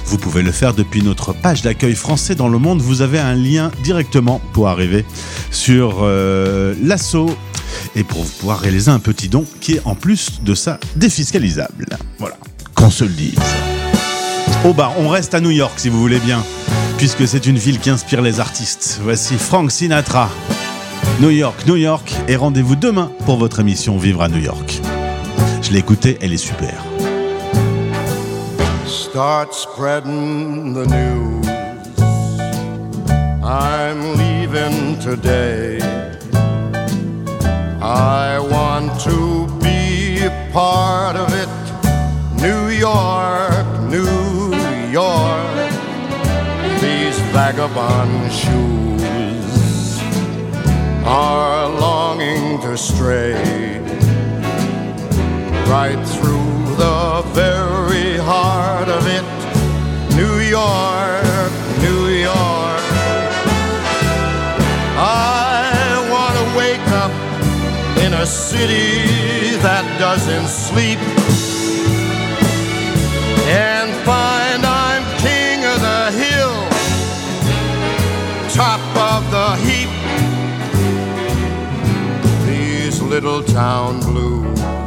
Vous 0.05 0.19
pouvez 0.19 0.43
le 0.43 0.53
faire 0.53 0.75
depuis 0.75 1.03
notre 1.03 1.35
page 1.35 1.63
d'accueil 1.63 1.95
français 1.99 2.35
dans 2.35 2.49
le 2.49 2.59
monde. 2.59 2.81
Vous 2.81 3.03
avez 3.03 3.19
un 3.19 3.35
lien 3.35 3.71
directement 3.83 4.41
pour 4.53 4.69
arriver 4.69 5.05
sur 5.51 5.99
euh, 6.01 6.75
l'assaut 6.83 7.31
et 7.95 8.05
pour 8.05 8.25
pouvoir 8.25 8.61
réaliser 8.61 8.91
un 8.91 8.99
petit 8.99 9.29
don 9.29 9.45
qui 9.61 9.75
est 9.75 9.83
en 9.85 9.95
plus 9.95 10.43
de 10.43 10.55
ça 10.55 10.79
défiscalisable. 10.97 11.87
Voilà, 12.19 12.37
qu'on 12.75 12.91
se 12.91 13.05
le 13.05 13.11
dise. 13.11 13.39
Oh 14.65 14.73
bah, 14.73 14.93
on 14.99 15.09
reste 15.09 15.35
à 15.35 15.41
New 15.41 15.51
York 15.51 15.75
si 15.77 15.89
vous 15.89 16.01
voulez 16.01 16.19
bien, 16.19 16.43
puisque 16.97 17.29
c'est 17.29 17.47
une 17.47 17.59
ville 17.59 17.79
qui 17.79 17.91
inspire 17.91 18.23
les 18.23 18.41
artistes. 18.41 19.01
Voici 19.03 19.37
Frank 19.37 19.71
Sinatra. 19.71 20.31
New 21.21 21.31
York, 21.31 21.67
New 21.67 21.77
York, 21.77 22.15
et 22.29 22.37
rendez-vous 22.37 22.77
demain 22.77 23.11
pour 23.25 23.39
votre 23.39 23.61
émission 23.61 23.99
Vivre 23.99 24.23
à 24.23 24.29
New 24.29 24.39
York. 24.39 24.81
Je 25.63 25.73
l'ai 25.73 25.79
écoutée, 25.79 26.17
elle 26.21 26.33
est 26.33 26.37
super. 26.37 26.85
Start 28.87 29.53
spreading 29.53 30.75
the 30.75 30.87
news. 30.89 31.48
I'm 33.51 34.15
leaving 34.19 34.99
today. 34.99 35.81
I 37.81 38.39
want 38.39 39.01
to 39.01 39.49
be 39.63 40.23
a 40.23 40.51
part 40.53 41.17
of 41.17 41.33
it. 41.33 41.49
New 42.43 42.69
York, 42.69 43.67
New 43.89 44.55
York. 44.93 45.73
These 46.83 47.19
vagabond 47.33 48.31
shoes 48.31 49.99
are 51.07 51.71
longing 51.71 52.61
to 52.61 52.77
stray 52.77 53.81
right 55.65 56.03
through 56.07 56.77
the 56.77 57.23
very 57.33 58.19
heart 58.19 58.89
of 58.91 59.07
it. 59.07 59.25
New 60.15 60.39
York, 60.41 61.28
city 68.29 69.57
that 69.63 69.85
doesn't 69.99 70.49
sleep 70.49 70.99
and 73.49 73.89
find 74.05 74.65
I'm 74.67 75.03
king 75.19 75.65
of 75.65 75.81
the 75.81 76.05
hill, 76.23 76.57
top 78.53 78.83
of 79.13 79.31
the 79.31 79.57
heap. 79.65 79.89
These 82.47 83.01
little 83.01 83.43
town 83.43 84.01
blues 84.01 84.78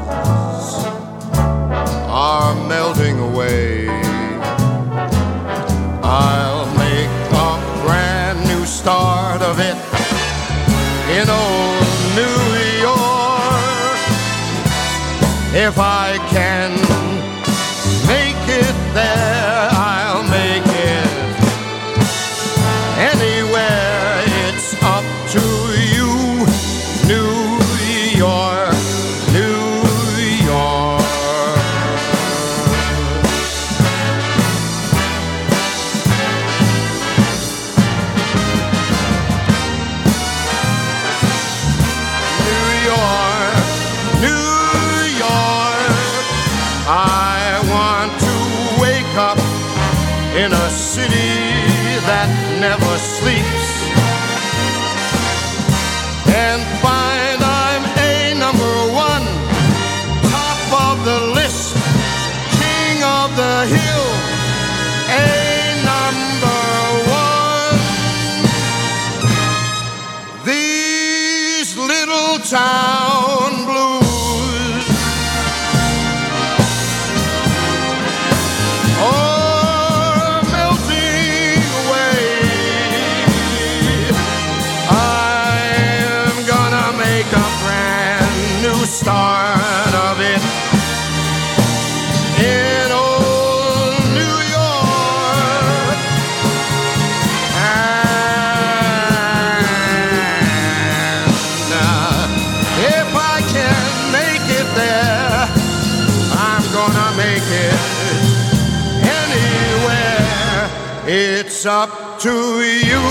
It's 111.13 111.65
up 111.65 111.91
to 112.19 112.29
you, 112.29 113.01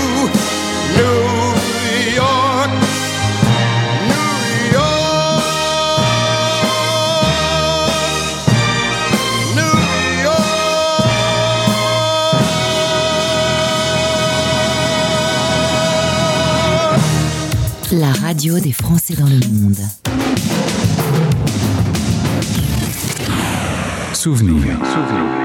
New 0.97 1.21
York. 2.15 2.71
New 4.09 4.31
York. 4.73 5.51
New 17.91 17.99
La 17.99 18.13
radio 18.13 18.59
des 18.59 18.71
Français 18.71 19.13
dans 19.13 19.27
le 19.27 19.39
monde. 19.47 19.77
Souvenir. 24.13 24.75
It's 24.81 25.40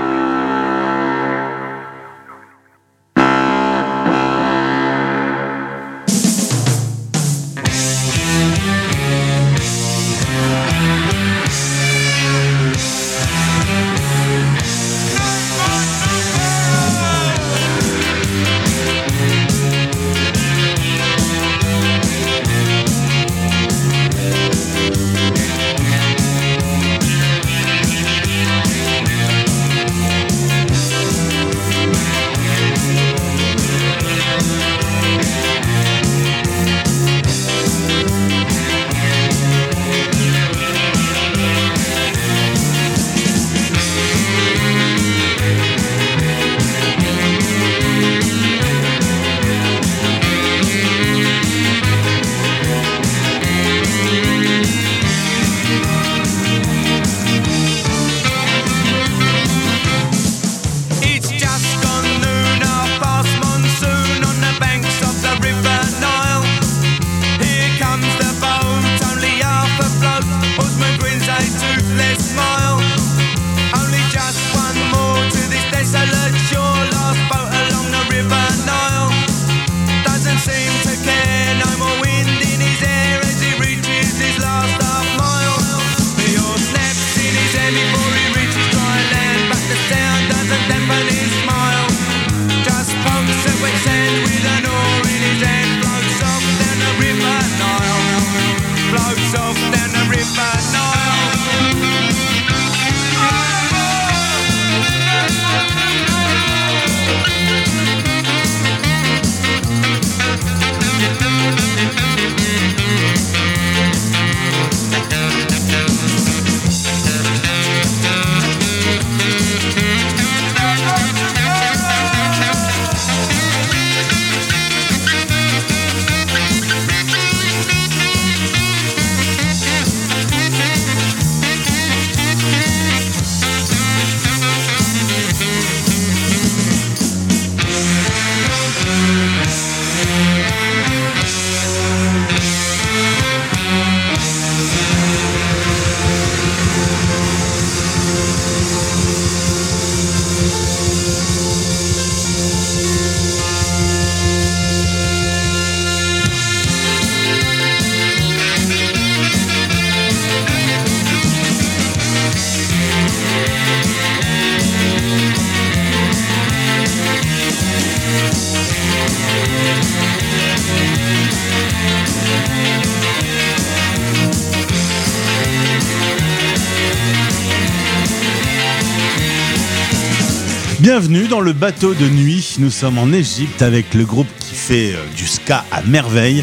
Bienvenue 180.98 181.28
dans 181.28 181.42
le 181.42 181.52
bateau 181.52 181.92
de 181.92 182.08
nuit. 182.08 182.56
Nous 182.58 182.70
sommes 182.70 182.96
en 182.96 183.12
Égypte 183.12 183.60
avec 183.60 183.92
le 183.92 184.06
groupe 184.06 184.26
qui 184.40 184.54
fait 184.54 184.94
euh, 184.94 185.04
du 185.14 185.26
ska 185.26 185.62
à 185.70 185.82
merveille. 185.82 186.42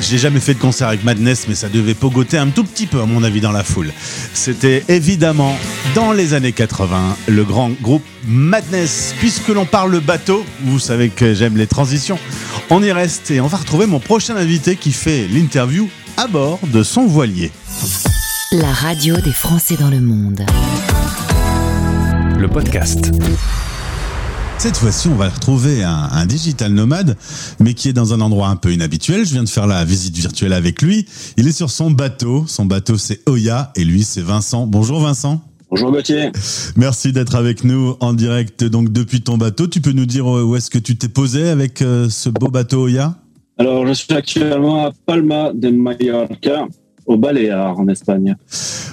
J'ai 0.00 0.18
jamais 0.18 0.38
fait 0.38 0.54
de 0.54 0.60
concert 0.60 0.86
avec 0.86 1.02
Madness, 1.02 1.46
mais 1.48 1.56
ça 1.56 1.68
devait 1.68 1.94
pogoter 1.94 2.38
un 2.38 2.46
tout 2.50 2.62
petit 2.62 2.86
peu, 2.86 3.00
à 3.00 3.06
mon 3.06 3.24
avis, 3.24 3.40
dans 3.40 3.50
la 3.50 3.64
foule. 3.64 3.92
C'était 4.34 4.84
évidemment, 4.86 5.52
dans 5.96 6.12
les 6.12 6.32
années 6.32 6.52
80, 6.52 7.16
le 7.26 7.42
grand 7.42 7.70
groupe 7.82 8.04
Madness. 8.28 9.16
Puisque 9.18 9.48
l'on 9.48 9.66
parle 9.66 9.98
bateau, 9.98 10.46
vous 10.62 10.78
savez 10.78 11.08
que 11.08 11.34
j'aime 11.34 11.56
les 11.56 11.66
transitions, 11.66 12.20
on 12.70 12.84
y 12.84 12.92
reste 12.92 13.32
et 13.32 13.40
on 13.40 13.48
va 13.48 13.58
retrouver 13.58 13.86
mon 13.86 13.98
prochain 13.98 14.36
invité 14.36 14.76
qui 14.76 14.92
fait 14.92 15.26
l'interview 15.26 15.88
à 16.16 16.28
bord 16.28 16.60
de 16.68 16.84
son 16.84 17.06
voilier. 17.06 17.50
La 18.52 18.72
radio 18.72 19.16
des 19.16 19.32
Français 19.32 19.74
dans 19.76 19.90
le 19.90 20.00
monde. 20.00 20.46
Le 22.38 22.48
podcast. 22.48 23.10
Cette 24.58 24.76
fois-ci, 24.76 25.08
on 25.08 25.14
va 25.14 25.28
retrouver 25.28 25.82
un, 25.82 26.08
un 26.12 26.26
digital 26.26 26.72
nomade, 26.72 27.16
mais 27.60 27.74
qui 27.74 27.88
est 27.88 27.92
dans 27.92 28.12
un 28.12 28.20
endroit 28.20 28.48
un 28.48 28.56
peu 28.56 28.72
inhabituel. 28.72 29.24
Je 29.24 29.32
viens 29.32 29.44
de 29.44 29.48
faire 29.48 29.66
la 29.66 29.84
visite 29.84 30.16
virtuelle 30.16 30.52
avec 30.52 30.82
lui. 30.82 31.06
Il 31.36 31.48
est 31.48 31.52
sur 31.52 31.70
son 31.70 31.90
bateau. 31.90 32.44
Son 32.46 32.66
bateau, 32.66 32.98
c'est 32.98 33.20
Oya, 33.28 33.72
et 33.74 33.84
lui, 33.84 34.02
c'est 34.02 34.20
Vincent. 34.20 34.66
Bonjour 34.66 35.00
Vincent. 35.00 35.40
Bonjour 35.70 35.90
Gauthier. 35.90 36.30
Merci 36.76 37.12
d'être 37.12 37.34
avec 37.34 37.64
nous 37.64 37.96
en 38.00 38.12
direct 38.12 38.64
donc 38.64 38.92
depuis 38.92 39.22
ton 39.22 39.38
bateau. 39.38 39.66
Tu 39.66 39.80
peux 39.80 39.92
nous 39.92 40.06
dire 40.06 40.26
euh, 40.26 40.42
où 40.42 40.56
est-ce 40.56 40.70
que 40.70 40.78
tu 40.78 40.96
t'es 40.96 41.08
posé 41.08 41.48
avec 41.48 41.82
euh, 41.82 42.08
ce 42.08 42.28
beau 42.28 42.48
bateau 42.48 42.84
Oya? 42.84 43.14
Alors, 43.58 43.86
je 43.86 43.94
suis 43.94 44.12
actuellement 44.12 44.86
à 44.86 44.92
Palma 45.06 45.52
de 45.54 45.70
Mallorca, 45.70 46.66
au 47.06 47.16
Baléares, 47.16 47.78
en 47.78 47.88
Espagne. 47.88 48.36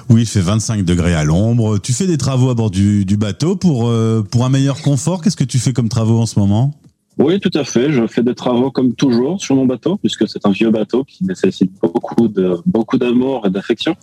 Oui, 0.09 0.21
il 0.21 0.27
fait 0.27 0.41
25 0.41 0.83
degrés 0.83 1.15
à 1.15 1.23
l'ombre. 1.23 1.79
Tu 1.79 1.93
fais 1.93 2.07
des 2.07 2.17
travaux 2.17 2.49
à 2.49 2.53
bord 2.53 2.71
du, 2.71 3.05
du 3.05 3.17
bateau 3.17 3.55
pour, 3.55 3.87
euh, 3.87 4.21
pour 4.21 4.45
un 4.45 4.49
meilleur 4.49 4.81
confort? 4.81 5.21
Qu'est-ce 5.21 5.37
que 5.37 5.43
tu 5.43 5.59
fais 5.59 5.73
comme 5.73 5.89
travaux 5.89 6.19
en 6.19 6.25
ce 6.25 6.39
moment? 6.39 6.73
Oui, 7.17 7.39
tout 7.39 7.51
à 7.53 7.63
fait. 7.63 7.91
Je 7.91 8.07
fais 8.07 8.23
des 8.23 8.35
travaux 8.35 8.71
comme 8.71 8.93
toujours 8.93 9.39
sur 9.41 9.55
mon 9.55 9.65
bateau, 9.65 9.97
puisque 9.97 10.27
c'est 10.27 10.45
un 10.45 10.51
vieux 10.51 10.71
bateau 10.71 11.03
qui 11.03 11.23
nécessite 11.23 11.71
beaucoup 11.81 12.27
de 12.27 12.57
beaucoup 12.65 12.97
d'amour 12.97 13.45
et 13.45 13.49
d'affection. 13.49 13.95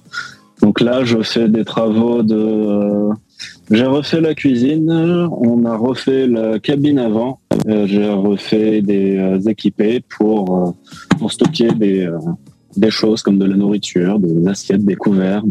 Donc 0.62 0.80
là, 0.80 1.04
je 1.04 1.20
fais 1.22 1.48
des 1.48 1.64
travaux 1.64 2.22
de. 2.22 3.08
J'ai 3.70 3.86
refait 3.86 4.20
la 4.20 4.34
cuisine, 4.34 4.90
on 4.90 5.64
a 5.64 5.76
refait 5.76 6.26
la 6.26 6.58
cabine 6.58 6.98
avant, 6.98 7.40
euh, 7.68 7.86
j'ai 7.86 8.06
refait 8.08 8.82
des 8.82 9.16
euh, 9.16 9.40
équipés 9.48 10.02
pour, 10.18 10.76
pour 11.18 11.32
stocker 11.32 11.72
des, 11.72 12.06
des 12.76 12.90
choses 12.90 13.22
comme 13.22 13.38
de 13.38 13.44
la 13.44 13.56
nourriture, 13.56 14.18
des 14.18 14.46
assiettes, 14.48 14.84
des 14.84 14.96
couverts, 14.96 15.42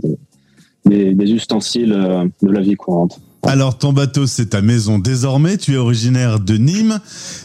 des, 0.86 1.32
ustensiles 1.32 1.94
euh, 1.94 2.26
de 2.42 2.52
la 2.52 2.62
vie 2.62 2.76
courante. 2.76 3.20
Alors, 3.44 3.78
ton 3.78 3.94
bateau, 3.94 4.28
c'est 4.28 4.48
ta 4.48 4.62
maison 4.62 5.00
désormais. 5.00 5.58
Tu 5.58 5.74
es 5.74 5.78
originaire 5.78 6.42
de 6.42 6.58
Nîmes, 6.58 7.00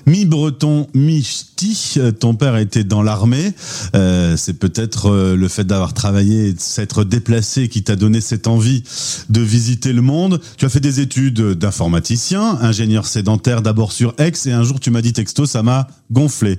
mi-breton, 0.06 0.88
mi-ch'ti. 0.92 2.00
Ton 2.18 2.34
père 2.34 2.56
était 2.56 2.82
dans 2.82 3.02
l'armée. 3.02 3.52
Euh, 3.94 4.36
c'est 4.36 4.58
peut-être 4.58 5.06
euh, 5.06 5.36
le 5.36 5.48
fait 5.48 5.64
d'avoir 5.64 5.94
travaillé 5.94 6.48
et 6.48 6.52
de 6.52 6.60
s'être 6.60 7.04
déplacé 7.04 7.68
qui 7.68 7.84
t'a 7.84 7.94
donné 7.94 8.20
cette 8.20 8.48
envie 8.48 8.82
de 9.30 9.40
visiter 9.40 9.92
le 9.92 10.02
monde. 10.02 10.40
Tu 10.56 10.64
as 10.64 10.68
fait 10.68 10.80
des 10.80 10.98
études 10.98 11.40
d'informaticien, 11.52 12.58
ingénieur 12.60 13.06
sédentaire 13.06 13.62
d'abord 13.62 13.92
sur 13.92 14.14
Aix, 14.18 14.32
et 14.46 14.52
un 14.52 14.64
jour 14.64 14.80
tu 14.80 14.90
m'as 14.90 15.02
dit 15.02 15.12
texto, 15.12 15.46
ça 15.46 15.62
m'a 15.62 15.86
gonflé. 16.10 16.58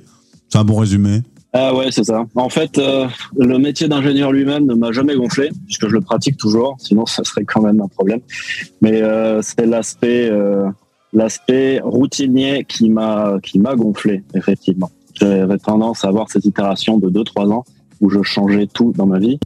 C'est 0.49 0.59
un 0.59 0.63
bon 0.63 0.77
résumé 0.77 1.23
Ah 1.57 1.73
ouais, 1.73 1.89
c'est 1.89 2.03
ça. 2.03 2.25
En 2.35 2.49
fait, 2.49 2.77
euh, 2.77 3.07
le 3.37 3.57
métier 3.57 3.87
d'ingénieur 3.87 4.33
lui-même 4.33 4.65
ne 4.65 4.73
m'a 4.73 4.91
jamais 4.91 5.15
gonflé, 5.15 5.51
puisque 5.65 5.87
je 5.87 5.93
le 5.93 6.01
pratique 6.01 6.35
toujours, 6.35 6.75
sinon 6.79 7.05
ça 7.05 7.23
serait 7.23 7.45
quand 7.45 7.61
même 7.61 7.79
un 7.79 7.87
problème. 7.87 8.19
Mais 8.81 9.01
euh, 9.01 9.41
c'est 9.41 9.65
l'aspect 9.65 10.29
euh, 10.29 10.69
routinier 11.81 12.65
qui 12.67 12.89
m'a 12.89 13.39
gonflé, 13.77 14.21
effectivement. 14.33 14.91
J'avais 15.13 15.57
tendance 15.57 16.03
à 16.03 16.09
avoir 16.09 16.29
cette 16.29 16.43
itération 16.43 16.97
de 16.97 17.09
2-3 17.09 17.53
ans 17.53 17.63
où 18.01 18.09
je 18.09 18.21
changeais 18.21 18.67
tout 18.67 18.91
dans 18.93 19.05
ma 19.05 19.19
vie. 19.19 19.39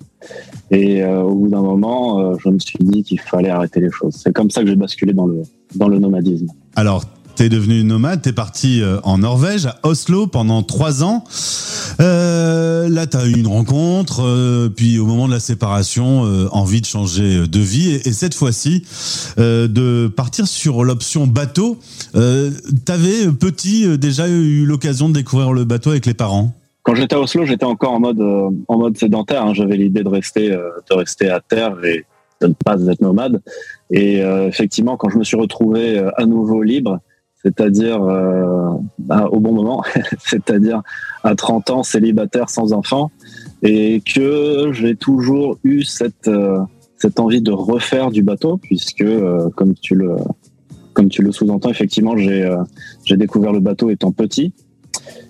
Et 0.72 1.06
au 1.06 1.36
bout 1.36 1.50
d'un 1.50 1.62
moment, 1.62 2.36
je 2.40 2.50
me 2.50 2.58
suis 2.58 2.80
dit 2.80 3.04
qu'il 3.04 3.20
fallait 3.20 3.52
arrêter 3.52 3.82
les 3.82 3.92
choses. 3.92 4.16
C'est 4.16 4.34
comme 4.34 4.50
ça 4.50 4.64
que 4.64 4.68
j'ai 4.68 4.76
basculé 4.76 5.14
dans 5.14 5.28
le, 5.28 5.44
dans 5.76 5.88
le 5.88 6.00
nomadisme. 6.00 6.48
Alors, 6.76 7.06
t'es 7.40 7.48
devenu 7.48 7.86
nomade, 7.86 8.22
t'es 8.22 8.34
parti 8.34 8.82
euh, 8.82 9.00
en 9.04 9.20
Norvège, 9.20 9.66
à 9.66 9.80
Oslo, 9.84 10.28
pendant 10.28 10.62
trois 10.62 11.06
ans. 11.06 11.24
Euh, 12.02 12.88
là, 12.88 13.08
t'as 13.08 13.26
eu 13.28 13.34
une 13.34 13.48
rencontre, 13.48 14.22
euh, 14.24 14.70
puis 14.70 15.00
au 15.00 15.06
moment 15.06 15.28
de 15.28 15.34
la 15.34 15.40
séparation, 15.42 16.26
euh, 16.26 16.48
envie 16.52 16.80
de 16.80 16.86
changer 16.86 17.46
de 17.48 17.60
vie, 17.60 17.92
et, 17.92 18.08
et 18.08 18.14
cette 18.14 18.34
fois-ci, 18.34 18.86
euh, 19.38 19.68
de 19.68 20.08
partir 20.08 20.48
sur 20.48 20.84
l'option 20.86 21.28
bateau. 21.28 21.78
Euh, 22.16 22.52
T'avais 22.86 23.28
euh, 23.28 23.32
petit 23.32 23.98
déjà 23.98 24.30
eu 24.30 24.66
l'occasion 24.66 25.10
de 25.10 25.14
découvrir 25.14 25.52
le 25.52 25.66
bateau 25.66 25.90
avec 25.90 26.06
les 26.06 26.14
parents? 26.14 26.54
Quand 26.84 26.96
j'étais 26.96 27.16
à 27.16 27.20
Oslo, 27.20 27.46
j'étais 27.46 27.66
encore 27.66 27.92
en 27.92 28.00
mode 28.00 28.22
en 28.22 28.78
mode 28.78 28.98
sédentaire. 28.98 29.46
hein. 29.46 29.54
J'avais 29.54 29.76
l'idée 29.76 30.02
de 30.02 30.08
rester 30.08 30.50
de 30.50 30.96
rester 30.96 31.30
à 31.30 31.42
terre 31.42 31.76
et 31.84 32.06
de 32.42 32.48
ne 32.48 32.54
pas 32.54 32.78
être 32.88 33.02
nomade. 33.02 33.42
Et 33.92 34.22
effectivement, 34.48 34.96
quand 34.96 35.10
je 35.10 35.18
me 35.18 35.24
suis 35.24 35.38
retrouvé 35.38 36.02
à 36.16 36.26
nouveau 36.26 36.64
libre, 36.64 37.00
c'est-à-dire 37.44 38.02
euh, 38.04 38.72
bah, 38.98 39.28
au 39.32 39.40
bon 39.40 39.54
moment, 39.54 39.84
c'est-à-dire 40.20 40.82
à 41.24 41.36
30 41.36 41.70
ans 41.70 41.84
célibataire 41.84 42.50
sans 42.50 42.74
enfant, 42.74 43.12
et 43.62 44.02
que 44.02 44.72
j'ai 44.74 44.96
toujours 44.96 45.58
eu 45.64 45.84
cette 45.84 46.28
euh, 46.28 46.60
cette 46.98 47.20
envie 47.20 47.42
de 47.42 47.52
refaire 47.52 48.12
du 48.12 48.24
bateau, 48.24 48.58
puisque 48.58 49.02
euh, 49.02 49.50
comme 49.56 49.74
tu 49.74 49.96
le 49.96 50.18
comme 50.94 51.10
tu 51.10 51.22
le 51.22 51.32
sous-entends, 51.32 51.70
effectivement, 51.70 52.18
j'ai 52.18 52.44
euh, 52.44 52.58
j'ai 53.06 53.16
découvert 53.16 53.54
le 53.54 53.62
bateau 53.62 53.90
étant 53.90 54.12
petit. 54.12 54.54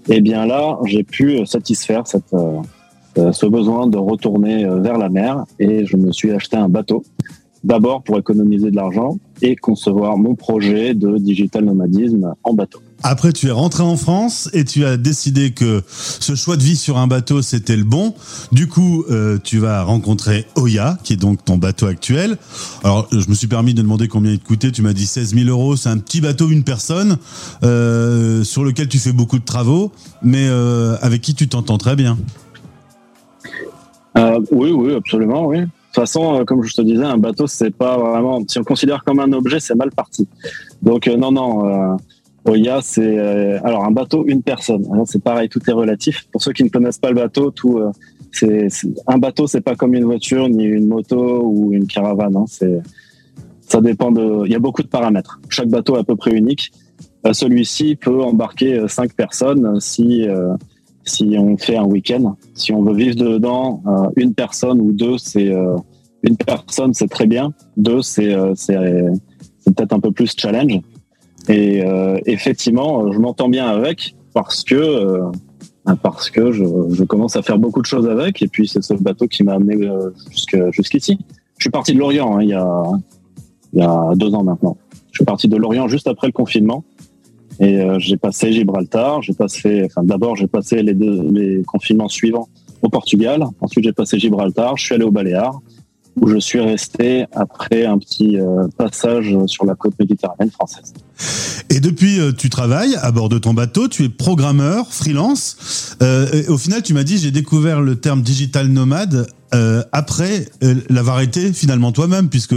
Et 0.08 0.22
bien 0.22 0.46
là, 0.46 0.80
j'ai 0.86 1.04
pu 1.04 1.46
satisfaire 1.46 2.08
cette, 2.08 2.34
euh, 2.34 2.62
euh, 3.20 3.32
ce 3.32 3.46
besoin 3.46 3.86
de 3.88 3.98
retourner 3.98 4.66
vers 4.66 4.98
la 4.98 5.10
mer 5.10 5.46
et 5.60 5.86
je 5.86 5.96
me 5.96 6.12
suis 6.12 6.32
acheté 6.32 6.58
un 6.58 6.70
bateau. 6.70 7.04
D'abord 7.64 8.04
pour 8.04 8.18
économiser 8.18 8.72
de 8.72 8.76
l'argent 8.76 9.18
et 9.42 9.56
concevoir 9.56 10.18
mon 10.18 10.36
projet 10.36 10.94
de 10.94 11.18
digital 11.18 11.66
nomadisme 11.66 12.34
en 12.44 12.54
bateau. 12.54 12.80
Après, 13.04 13.32
tu 13.32 13.48
es 13.48 13.52
rentré 13.52 13.84
en 13.84 13.96
France 13.96 14.50
et 14.54 14.66
tu 14.66 14.86
as 14.86 14.98
décidé 14.98 15.52
que 15.52 15.82
ce 15.88 16.36
choix 16.36 16.58
de 16.58 16.64
vie 16.64 16.76
sur 16.76 16.98
un 16.98 17.08
bateau, 17.08 17.42
c'était 17.42 17.78
le 17.78 17.84
bon. 17.84 18.14
Du 18.52 18.68
coup, 18.68 19.06
euh, 19.10 19.38
tu 19.42 19.58
vas 19.58 19.84
rencontrer 19.84 20.46
Oya, 20.56 20.98
qui 21.04 21.14
est 21.14 21.18
donc 21.18 21.44
ton 21.44 21.58
bateau 21.58 21.88
actuel. 21.88 22.38
Alors, 22.84 23.08
je 23.12 23.30
me 23.30 23.34
suis 23.34 23.48
permis 23.48 23.74
de 23.74 23.82
demander 23.82 24.08
combien 24.08 24.32
il 24.32 24.40
te 24.40 24.46
coûtait. 24.46 24.72
Tu 24.72 24.82
m'as 24.82 24.94
dit 24.94 25.06
16 25.06 25.36
000 25.36 25.50
euros. 25.50 25.76
C'est 25.76 25.90
un 25.90 25.98
petit 25.98 26.20
bateau, 26.20 26.50
une 26.50 26.64
personne, 26.64 27.18
euh, 27.64 28.44
sur 28.44 28.64
lequel 28.64 28.88
tu 28.88 29.00
fais 29.00 29.14
beaucoup 29.14 29.40
de 29.40 29.46
travaux, 29.46 29.92
mais 30.22 30.48
euh, 30.50 30.98
avec 31.02 31.22
qui 31.22 31.36
tu 31.36 31.48
t'entends 31.48 31.78
très 31.78 31.96
bien? 31.96 32.18
Oui, 34.52 34.72
oui, 34.72 34.94
absolument, 34.94 35.46
oui. 35.46 35.60
De 35.90 35.94
toute 35.96 36.04
façon, 36.04 36.40
euh, 36.40 36.44
comme 36.44 36.62
je 36.62 36.74
te 36.76 36.82
disais, 36.84 37.04
un 37.04 37.18
bateau, 37.18 37.48
c'est 37.48 37.72
pas 37.76 37.98
vraiment. 37.98 38.44
Si 38.48 38.60
on 38.60 38.64
considère 38.64 39.04
comme 39.04 39.20
un 39.20 39.34
objet, 39.34 39.60
c'est 39.60 39.74
mal 39.74 39.90
parti. 39.90 40.28
Donc, 40.84 41.08
euh, 41.08 41.18
non, 41.18 41.32
non. 41.32 41.68
Euh, 41.68 41.96
Oya, 42.46 42.80
c'est 42.82 43.18
euh, 43.18 43.60
alors 43.64 43.84
un 43.86 43.92
bateau, 43.92 44.24
une 44.28 44.44
personne. 44.44 44.86
Alors, 44.94 45.08
C'est 45.08 45.22
pareil, 45.22 45.50
tout 45.50 45.60
est 45.68 45.74
relatif. 45.74 46.28
Pour 46.32 46.42
ceux 46.44 46.54
qui 46.54 46.64
ne 46.64 46.70
connaissent 46.70 47.00
pas 47.00 47.10
le 47.10 47.16
bateau, 47.16 47.50
tout 47.50 47.80
euh, 47.80 47.92
c'est 48.32 48.68
un 49.08 49.18
bateau, 49.18 49.48
c'est 49.48 49.62
pas 49.62 49.76
comme 49.76 49.96
une 49.96 50.06
voiture, 50.06 50.48
ni 50.48 50.64
une 50.64 50.88
moto 50.88 51.42
ou 51.44 51.74
une 51.74 51.88
caravane. 51.88 52.36
hein. 52.38 52.46
C'est 52.48 52.82
ça 53.62 53.82
dépend 53.82 54.12
de. 54.12 54.46
Il 54.46 54.52
y 54.52 54.56
a 54.56 54.60
beaucoup 54.60 54.84
de 54.84 54.88
paramètres. 54.88 55.40
Chaque 55.50 55.70
bateau 55.70 55.96
est 55.96 56.00
à 56.00 56.04
peu 56.04 56.16
près 56.16 56.32
unique. 56.32 56.72
Celui-ci 57.32 57.96
peut 57.96 58.22
embarquer 58.22 58.88
cinq 58.88 59.14
personnes 59.14 59.80
si 59.80 60.26
si 61.10 61.36
on 61.38 61.58
fait 61.58 61.76
un 61.76 61.86
week-end. 61.86 62.36
Si 62.54 62.72
on 62.72 62.84
veut 62.84 62.94
vivre 62.94 63.16
dedans, 63.16 63.82
euh, 63.88 64.10
une 64.16 64.34
personne 64.34 64.80
ou 64.80 64.92
deux, 64.92 65.18
c'est 65.18 65.50
euh, 65.50 65.76
une 66.24 66.38
personne, 66.38 66.94
c'est 66.94 67.08
très 67.08 67.28
bien. 67.28 67.54
Deux, 67.78 68.02
c'est 68.02 68.34
euh, 68.34 68.54
peut-être 69.66 69.94
un 69.94 70.00
peu 70.00 70.12
plus 70.12 70.34
challenge. 70.38 70.80
Et 71.48 71.84
euh, 71.84 72.18
effectivement, 72.26 73.12
je 73.12 73.20
m'entends 73.20 73.50
bien 73.50 73.68
avec 73.68 74.16
parce 74.34 74.64
que 74.64 75.22
parce 76.04 76.30
que 76.30 76.52
je, 76.52 77.04
commence 77.04 77.36
à 77.36 77.42
faire 77.42 77.58
beaucoup 77.58 77.82
de 77.82 77.88
choses 77.88 78.08
avec. 78.08 78.42
Et 78.42 78.48
puis 78.48 78.68
c'est 78.68 78.84
ce 78.84 78.94
bateau 78.94 79.28
qui 79.28 79.44
m'a 79.44 79.54
amené 79.54 79.90
jusqu'ici. 80.72 81.18
Je 81.58 81.64
suis 81.64 81.72
parti 81.72 81.94
de 81.94 82.00
Lorient 82.00 82.38
hein, 82.38 82.44
il 82.44 82.50
y 82.50 82.54
a 82.54 82.84
il 83.74 83.80
y 83.80 83.82
a 83.82 84.12
deux 84.16 84.34
ans 84.36 84.44
maintenant. 84.44 84.78
Je 85.12 85.18
suis 85.18 85.26
parti 85.26 85.48
de 85.48 85.58
Lorient 85.58 85.88
juste 85.88 86.08
après 86.08 86.28
le 86.28 86.34
confinement. 86.34 86.84
Et 87.60 87.82
euh, 87.82 88.00
j'ai 88.00 88.18
passé 88.18 88.54
Gibraltar, 88.54 89.22
j'ai 89.22 89.34
passé, 89.34 89.84
enfin 89.86 90.04
d'abord 90.04 90.36
j'ai 90.36 90.48
passé 90.48 90.82
les 90.82 90.94
deux 90.94 91.30
les 91.32 91.64
confinements 91.64 92.08
suivants 92.08 92.48
au 92.82 92.90
Portugal, 92.90 93.44
ensuite 93.60 93.84
j'ai 93.84 93.92
passé 93.92 94.18
Gibraltar, 94.18 94.78
je 94.78 94.86
suis 94.86 94.96
allé 94.96 95.04
au 95.04 95.12
Baléares 95.12 95.60
où 96.16 96.28
je 96.28 96.38
suis 96.38 96.60
resté 96.60 97.26
après 97.34 97.86
un 97.86 97.98
petit 97.98 98.38
euh, 98.38 98.68
passage 98.78 99.38
sur 99.46 99.66
la 99.66 99.76
côte 99.76 99.94
méditerranéenne 100.00 100.52
française. 100.52 100.94
Et 101.70 101.80
depuis, 101.80 102.20
euh, 102.20 102.34
tu 102.34 102.50
travailles 102.50 102.96
à 103.02 103.12
bord 103.12 103.30
de 103.30 103.38
ton 103.38 103.54
bateau, 103.54 103.88
tu 103.88 104.04
es 104.04 104.10
programmeur, 104.10 104.88
freelance. 104.88 105.96
Au 106.50 106.58
final, 106.58 106.82
tu 106.82 106.94
m'as 106.94 107.04
dit, 107.04 107.18
j'ai 107.20 107.32
découvert 107.32 107.80
le 107.80 107.96
terme 107.96 108.22
digital 108.22 108.68
nomade 108.68 109.28
euh, 109.54 109.82
après 109.92 110.48
euh, 110.64 110.76
l'avoir 110.90 111.22
été 111.22 111.54
finalement 111.54 111.92
toi-même, 111.92 112.30
puisque 112.30 112.56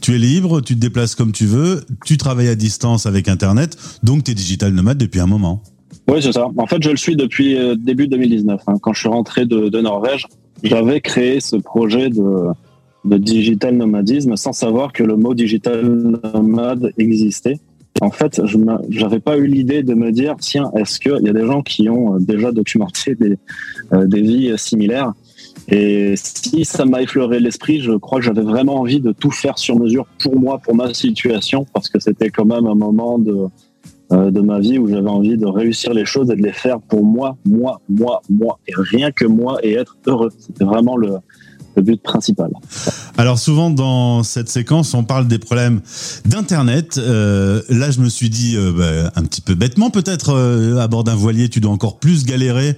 tu 0.00 0.14
es 0.14 0.18
libre, 0.18 0.60
tu 0.60 0.74
te 0.74 0.80
déplaces 0.80 1.14
comme 1.14 1.32
tu 1.32 1.46
veux, 1.46 1.84
tu 2.04 2.16
travailles 2.16 2.48
à 2.48 2.54
distance 2.54 3.06
avec 3.06 3.28
Internet, 3.28 3.76
donc 4.02 4.24
tu 4.24 4.32
es 4.32 4.34
digital 4.34 4.72
nomade 4.72 4.98
depuis 4.98 5.20
un 5.20 5.26
moment. 5.26 5.62
Oui, 6.08 6.20
c'est 6.20 6.32
ça. 6.32 6.48
En 6.56 6.66
fait, 6.66 6.82
je 6.82 6.90
le 6.90 6.96
suis 6.96 7.16
depuis 7.16 7.56
euh, 7.56 7.76
début 7.76 8.08
2019. 8.08 8.60
hein. 8.66 8.74
Quand 8.80 8.92
je 8.92 9.00
suis 9.00 9.08
rentré 9.08 9.46
de, 9.46 9.80
Norvège, 9.80 10.26
j'avais 10.62 11.00
créé 11.00 11.40
ce 11.40 11.56
projet 11.56 12.10
de, 12.10 12.52
digital 13.04 13.76
nomadisme 13.76 14.36
sans 14.36 14.52
savoir 14.52 14.92
que 14.92 15.02
le 15.02 15.16
mot 15.16 15.34
digital 15.34 15.84
nomade 16.34 16.92
existait. 16.98 17.58
En 18.00 18.10
fait, 18.10 18.40
je 18.44 18.58
j'avais 18.90 19.20
pas 19.20 19.38
eu 19.38 19.46
l'idée 19.46 19.82
de 19.82 19.94
me 19.94 20.10
dire, 20.10 20.34
tiens, 20.40 20.70
est-ce 20.76 20.98
qu'il 20.98 21.20
y 21.22 21.28
a 21.28 21.32
des 21.32 21.46
gens 21.46 21.62
qui 21.62 21.88
ont 21.88 22.16
euh, 22.16 22.18
déjà 22.18 22.50
documenté 22.50 23.14
des, 23.14 23.38
vies 24.20 24.52
similaires? 24.56 25.12
Et 25.68 26.14
si 26.16 26.64
ça 26.64 26.84
m'a 26.84 27.02
effleuré 27.02 27.40
l'esprit, 27.40 27.80
je 27.80 27.92
crois 27.92 28.18
que 28.18 28.24
j'avais 28.24 28.42
vraiment 28.42 28.76
envie 28.76 29.00
de 29.00 29.12
tout 29.12 29.30
faire 29.30 29.58
sur 29.58 29.78
mesure 29.78 30.06
pour 30.18 30.38
moi, 30.38 30.58
pour 30.58 30.74
ma 30.74 30.92
situation, 30.92 31.66
parce 31.72 31.88
que 31.88 31.98
c'était 31.98 32.30
quand 32.30 32.44
même 32.44 32.66
un 32.66 32.74
moment 32.74 33.18
de, 33.18 33.46
euh, 34.12 34.30
de 34.30 34.40
ma 34.40 34.60
vie 34.60 34.78
où 34.78 34.86
j'avais 34.88 35.08
envie 35.08 35.38
de 35.38 35.46
réussir 35.46 35.94
les 35.94 36.04
choses 36.04 36.30
et 36.30 36.36
de 36.36 36.42
les 36.42 36.52
faire 36.52 36.80
pour 36.80 37.04
moi, 37.04 37.36
moi, 37.46 37.80
moi, 37.88 38.20
moi, 38.28 38.58
et 38.68 38.72
rien 38.76 39.10
que 39.10 39.24
moi, 39.24 39.58
et 39.62 39.72
être 39.72 39.96
heureux. 40.06 40.30
C'était 40.38 40.64
vraiment 40.64 40.96
le, 40.96 41.16
le 41.76 41.82
but 41.82 42.02
principal. 42.02 42.50
Alors 43.16 43.38
souvent 43.38 43.70
dans 43.70 44.22
cette 44.22 44.48
séquence, 44.48 44.94
on 44.94 45.04
parle 45.04 45.28
des 45.28 45.38
problèmes 45.38 45.80
d'internet. 46.24 46.98
Euh, 46.98 47.62
là, 47.68 47.90
je 47.90 48.00
me 48.00 48.08
suis 48.08 48.30
dit 48.30 48.56
euh, 48.56 48.72
bah, 48.72 49.12
un 49.16 49.24
petit 49.24 49.40
peu 49.40 49.54
bêtement, 49.54 49.90
peut-être 49.90 50.34
euh, 50.34 50.78
à 50.78 50.88
bord 50.88 51.04
d'un 51.04 51.14
voilier, 51.14 51.48
tu 51.48 51.60
dois 51.60 51.72
encore 51.72 51.98
plus 51.98 52.24
galérer 52.24 52.76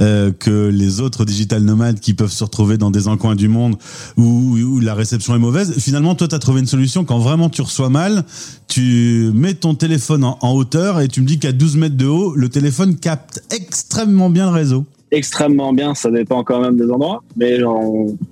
euh, 0.00 0.32
que 0.32 0.68
les 0.68 1.00
autres 1.00 1.24
digital 1.24 1.62
nomades 1.62 2.00
qui 2.00 2.14
peuvent 2.14 2.32
se 2.32 2.44
retrouver 2.44 2.78
dans 2.78 2.90
des 2.90 3.08
encoins 3.08 3.36
du 3.36 3.48
monde 3.48 3.76
où, 4.16 4.56
où 4.56 4.80
la 4.80 4.94
réception 4.94 5.34
est 5.34 5.38
mauvaise. 5.38 5.74
Finalement, 5.78 6.14
toi, 6.14 6.28
tu 6.28 6.34
as 6.34 6.38
trouvé 6.38 6.60
une 6.60 6.66
solution 6.66 7.04
quand 7.04 7.18
vraiment 7.18 7.48
tu 7.48 7.62
reçois 7.62 7.90
mal. 7.90 8.24
Tu 8.66 9.30
mets 9.34 9.54
ton 9.54 9.74
téléphone 9.74 10.24
en, 10.24 10.38
en 10.40 10.52
hauteur 10.52 11.00
et 11.00 11.08
tu 11.08 11.22
me 11.22 11.26
dis 11.26 11.38
qu'à 11.38 11.52
12 11.52 11.76
mètres 11.76 11.96
de 11.96 12.06
haut, 12.06 12.34
le 12.34 12.48
téléphone 12.48 12.96
capte 12.96 13.42
extrêmement 13.50 14.30
bien 14.30 14.46
le 14.46 14.52
réseau. 14.52 14.84
Extrêmement 15.10 15.72
bien, 15.72 15.94
ça 15.94 16.10
dépend 16.10 16.44
quand 16.44 16.60
même 16.60 16.76
des 16.76 16.90
endroits, 16.90 17.22
mais 17.36 17.58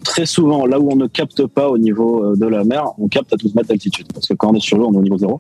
très 0.05 0.27
souvent, 0.27 0.67
là 0.67 0.79
où 0.79 0.91
on 0.93 0.97
ne 0.97 1.07
capte 1.07 1.47
pas 1.47 1.71
au 1.71 1.79
niveau 1.79 2.23
euh, 2.23 2.37
de 2.37 2.47
la 2.47 2.65
mer, 2.65 2.93
on 2.99 3.09
capte 3.09 3.33
à 3.33 3.37
12 3.37 3.55
mètres 3.55 3.69
d'altitude, 3.69 4.07
parce 4.13 4.27
que 4.27 4.35
quand 4.35 4.51
on 4.51 4.55
est 4.55 4.61
sur 4.61 4.77
l'eau, 4.77 4.89
on 4.89 4.95
est 4.95 4.99
au 4.99 5.03
niveau 5.03 5.17
zéro, 5.17 5.39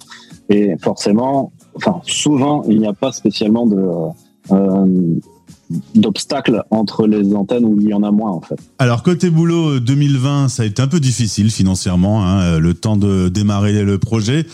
et 0.49 0.76
forcément, 0.80 1.53
enfin 1.74 2.01
souvent, 2.05 2.62
il 2.68 2.78
n'y 2.78 2.87
a 2.87 2.95
pas 2.95 3.12
spécialement 3.12 3.66
de, 3.66 3.87
euh, 4.53 4.87
d'obstacles 5.94 6.62
entre 6.70 7.06
les 7.06 7.34
antennes 7.34 7.64
où 7.64 7.80
il 7.80 7.88
y 7.88 7.94
en 7.94 8.02
a 8.02 8.10
moins 8.10 8.30
en 8.30 8.40
fait. 8.40 8.56
Alors 8.78 9.02
côté 9.02 9.30
boulot 9.30 9.76
euh, 9.76 9.80
2020, 9.80 10.48
ça 10.48 10.62
a 10.62 10.66
été 10.66 10.80
un 10.82 10.86
peu 10.86 11.00
difficile 11.00 11.50
financièrement, 11.50 12.24
hein, 12.26 12.58
le 12.58 12.74
temps 12.74 12.96
de 12.96 13.28
démarrer 13.28 13.82
le 13.82 13.98
projet. 13.98 14.46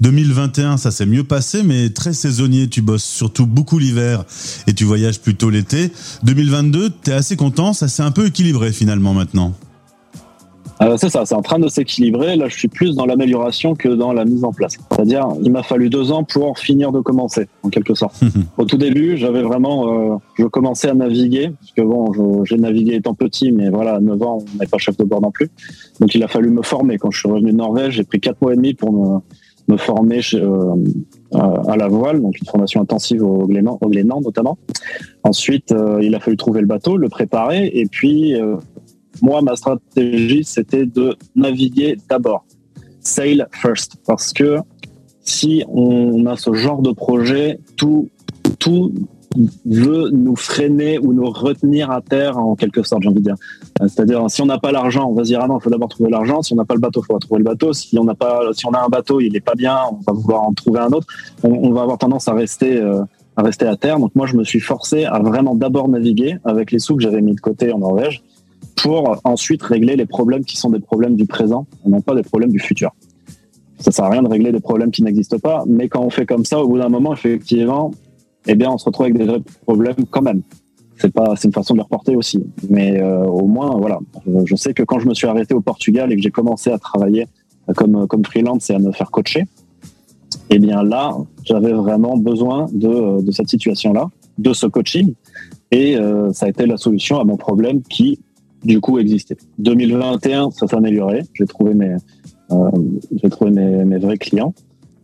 2021, 0.00 0.76
ça 0.76 0.90
s'est 0.90 1.06
mieux 1.06 1.24
passé, 1.24 1.62
mais 1.62 1.90
très 1.90 2.12
saisonnier. 2.12 2.68
Tu 2.68 2.82
bosses 2.82 3.04
surtout 3.04 3.46
beaucoup 3.46 3.78
l'hiver 3.78 4.24
et 4.66 4.74
tu 4.74 4.84
voyages 4.84 5.20
plutôt 5.20 5.50
l'été. 5.50 5.92
2022, 6.24 6.90
t'es 6.90 7.12
assez 7.12 7.36
content, 7.36 7.72
ça 7.72 7.88
s'est 7.88 8.02
un 8.02 8.10
peu 8.10 8.26
équilibré 8.26 8.72
finalement 8.72 9.14
maintenant. 9.14 9.54
Euh, 10.82 10.96
c'est 10.98 11.08
ça, 11.08 11.24
c'est 11.24 11.34
en 11.34 11.42
train 11.42 11.58
de 11.58 11.68
s'équilibrer. 11.68 12.36
Là, 12.36 12.48
je 12.48 12.56
suis 12.56 12.68
plus 12.68 12.94
dans 12.94 13.06
l'amélioration 13.06 13.74
que 13.74 13.88
dans 13.88 14.12
la 14.12 14.24
mise 14.24 14.44
en 14.44 14.52
place. 14.52 14.76
C'est-à-dire, 14.90 15.28
il 15.42 15.50
m'a 15.50 15.62
fallu 15.62 15.88
deux 15.88 16.12
ans 16.12 16.24
pour 16.24 16.58
finir 16.58 16.92
de 16.92 17.00
commencer, 17.00 17.48
en 17.62 17.70
quelque 17.70 17.94
sorte. 17.94 18.20
Au 18.58 18.64
tout 18.64 18.76
début, 18.76 19.16
j'avais 19.16 19.42
vraiment, 19.42 20.14
euh, 20.14 20.16
je 20.34 20.44
commençais 20.44 20.88
à 20.88 20.94
naviguer, 20.94 21.52
parce 21.58 21.72
que 21.72 21.82
bon, 21.82 22.44
j'ai 22.44 22.56
navigué 22.56 22.94
étant 22.94 23.14
petit, 23.14 23.52
mais 23.52 23.70
voilà, 23.70 23.94
à 23.94 24.00
9 24.00 24.22
ans, 24.22 24.38
on 24.40 24.58
n'est 24.58 24.66
pas 24.66 24.78
chef 24.78 24.96
de 24.96 25.04
bord 25.04 25.22
non 25.22 25.30
plus. 25.30 25.48
Donc, 26.00 26.14
il 26.14 26.22
a 26.22 26.28
fallu 26.28 26.50
me 26.50 26.62
former. 26.62 26.98
Quand 26.98 27.10
je 27.10 27.20
suis 27.20 27.28
revenu 27.28 27.52
de 27.52 27.56
Norvège, 27.56 27.94
j'ai 27.94 28.04
pris 28.04 28.20
quatre 28.20 28.40
mois 28.42 28.52
et 28.52 28.56
demi 28.56 28.74
pour 28.74 28.92
me, 28.92 29.20
me 29.68 29.76
former 29.76 30.22
chez, 30.22 30.40
euh, 30.40 30.74
à 31.34 31.72
à 31.72 31.76
la 31.76 31.88
voile, 31.88 32.20
donc 32.20 32.38
une 32.38 32.46
formation 32.46 32.80
intensive 32.80 33.22
au 33.24 33.46
Glénan, 33.46 33.78
au 33.80 33.88
Glénan 33.88 34.20
notamment. 34.20 34.58
Ensuite, 35.24 35.72
euh, 35.72 35.98
il 36.02 36.14
a 36.14 36.20
fallu 36.20 36.36
trouver 36.36 36.60
le 36.60 36.66
bateau, 36.66 36.96
le 36.96 37.08
préparer, 37.08 37.70
et 37.74 37.86
puis 37.86 38.40
euh, 38.40 38.56
moi, 39.22 39.42
ma 39.42 39.56
stratégie, 39.56 40.44
c'était 40.44 40.86
de 40.86 41.16
naviguer 41.34 41.96
d'abord. 42.08 42.44
Sail 43.00 43.46
first. 43.52 43.96
Parce 44.06 44.32
que 44.32 44.58
si 45.22 45.64
on 45.68 46.26
a 46.26 46.36
ce 46.36 46.52
genre 46.54 46.82
de 46.82 46.92
projet, 46.92 47.60
tout, 47.76 48.08
tout 48.58 48.92
veut 49.66 50.10
nous 50.10 50.36
freiner 50.36 50.98
ou 50.98 51.12
nous 51.12 51.30
retenir 51.30 51.90
à 51.90 52.00
terre, 52.00 52.38
en 52.38 52.54
quelque 52.54 52.82
sorte, 52.82 53.02
j'ai 53.02 53.08
envie 53.08 53.20
de 53.20 53.24
dire. 53.24 53.36
C'est-à-dire, 53.80 54.24
si 54.28 54.40
on 54.42 54.46
n'a 54.46 54.58
pas 54.58 54.72
l'argent, 54.72 55.08
on 55.08 55.14
va 55.14 55.24
se 55.24 55.28
dire, 55.28 55.40
ah 55.42 55.48
non, 55.48 55.58
il 55.58 55.62
faut 55.62 55.70
d'abord 55.70 55.88
trouver 55.88 56.10
l'argent. 56.10 56.42
Si 56.42 56.52
on 56.52 56.56
n'a 56.56 56.64
pas 56.64 56.74
le 56.74 56.80
bateau, 56.80 57.02
il 57.02 57.06
faut 57.06 57.18
trouver 57.18 57.38
le 57.40 57.44
bateau. 57.44 57.72
Si 57.72 57.98
on 57.98 58.04
n'a 58.04 58.14
pas, 58.14 58.40
si 58.52 58.66
on 58.66 58.70
a 58.70 58.82
un 58.82 58.88
bateau, 58.88 59.20
il 59.20 59.32
n'est 59.32 59.40
pas 59.40 59.54
bien, 59.54 59.78
on 59.90 60.00
va 60.06 60.12
vouloir 60.18 60.42
en 60.42 60.52
trouver 60.52 60.80
un 60.80 60.92
autre. 60.92 61.06
On, 61.42 61.50
on 61.50 61.72
va 61.72 61.82
avoir 61.82 61.98
tendance 61.98 62.28
à 62.28 62.32
rester, 62.32 62.76
euh, 62.76 63.02
à 63.36 63.42
rester 63.42 63.66
à 63.66 63.76
terre. 63.76 63.98
Donc, 63.98 64.14
moi, 64.14 64.26
je 64.26 64.36
me 64.36 64.44
suis 64.44 64.60
forcé 64.60 65.04
à 65.04 65.18
vraiment 65.18 65.54
d'abord 65.54 65.88
naviguer 65.88 66.38
avec 66.44 66.70
les 66.70 66.78
sous 66.78 66.96
que 66.96 67.02
j'avais 67.02 67.20
mis 67.20 67.34
de 67.34 67.40
côté 67.40 67.72
en 67.72 67.78
Norvège 67.78 68.22
ensuite 69.24 69.62
régler 69.62 69.96
les 69.96 70.06
problèmes 70.06 70.44
qui 70.44 70.56
sont 70.56 70.70
des 70.70 70.80
problèmes 70.80 71.16
du 71.16 71.26
présent 71.26 71.66
non 71.86 72.00
pas 72.00 72.14
des 72.14 72.22
problèmes 72.22 72.50
du 72.50 72.58
futur. 72.58 72.90
Ça 73.78 73.90
sert 73.90 74.06
à 74.06 74.10
rien 74.10 74.22
de 74.22 74.28
régler 74.28 74.52
des 74.52 74.60
problèmes 74.60 74.90
qui 74.90 75.02
n'existent 75.02 75.38
pas, 75.38 75.64
mais 75.66 75.88
quand 75.88 76.00
on 76.00 76.10
fait 76.10 76.24
comme 76.24 76.44
ça, 76.44 76.62
au 76.62 76.68
bout 76.68 76.78
d'un 76.78 76.88
moment, 76.88 77.12
effectivement, 77.12 77.90
eh 78.46 78.54
bien, 78.54 78.70
on 78.70 78.78
se 78.78 78.86
retrouve 78.86 79.04
avec 79.04 79.18
des 79.18 79.24
vrais 79.24 79.42
problèmes 79.66 80.06
quand 80.10 80.22
même. 80.22 80.42
C'est 80.98 81.12
pas, 81.12 81.36
c'est 81.36 81.48
une 81.48 81.52
façon 81.52 81.74
de 81.74 81.80
les 81.80 81.82
reporter 81.82 82.16
aussi. 82.16 82.42
Mais 82.70 82.98
euh, 82.98 83.24
au 83.24 83.46
moins, 83.46 83.76
voilà, 83.76 83.98
je, 84.26 84.46
je 84.46 84.56
sais 84.56 84.72
que 84.72 84.82
quand 84.82 84.98
je 84.98 85.06
me 85.06 85.12
suis 85.12 85.26
arrêté 85.26 85.52
au 85.52 85.60
Portugal 85.60 86.10
et 86.10 86.16
que 86.16 86.22
j'ai 86.22 86.30
commencé 86.30 86.70
à 86.70 86.78
travailler 86.78 87.26
comme 87.76 88.06
comme 88.06 88.24
freelance 88.24 88.70
et 88.70 88.74
à 88.74 88.78
me 88.78 88.92
faire 88.92 89.10
coacher, 89.10 89.44
eh 90.50 90.58
bien 90.58 90.82
là, 90.82 91.14
j'avais 91.44 91.72
vraiment 91.72 92.16
besoin 92.16 92.66
de, 92.72 93.20
de 93.20 93.30
cette 93.32 93.48
situation-là, 93.48 94.08
de 94.38 94.52
ce 94.52 94.66
coaching, 94.66 95.14
et 95.70 95.96
euh, 95.96 96.32
ça 96.32 96.46
a 96.46 96.48
été 96.48 96.66
la 96.66 96.76
solution 96.76 97.20
à 97.20 97.24
mon 97.24 97.36
problème 97.36 97.82
qui, 97.82 98.20
du 98.64 98.80
coup, 98.80 98.98
existait. 98.98 99.36
2021, 99.58 100.50
ça 100.50 100.66
s'est 100.66 100.76
amélioré. 100.76 101.22
J'ai 101.34 101.46
trouvé 101.46 101.74
mes, 101.74 101.96
euh, 102.50 102.70
j'ai 103.22 103.30
trouvé 103.30 103.50
mes, 103.50 103.98
vrais 103.98 104.18
clients. 104.18 104.54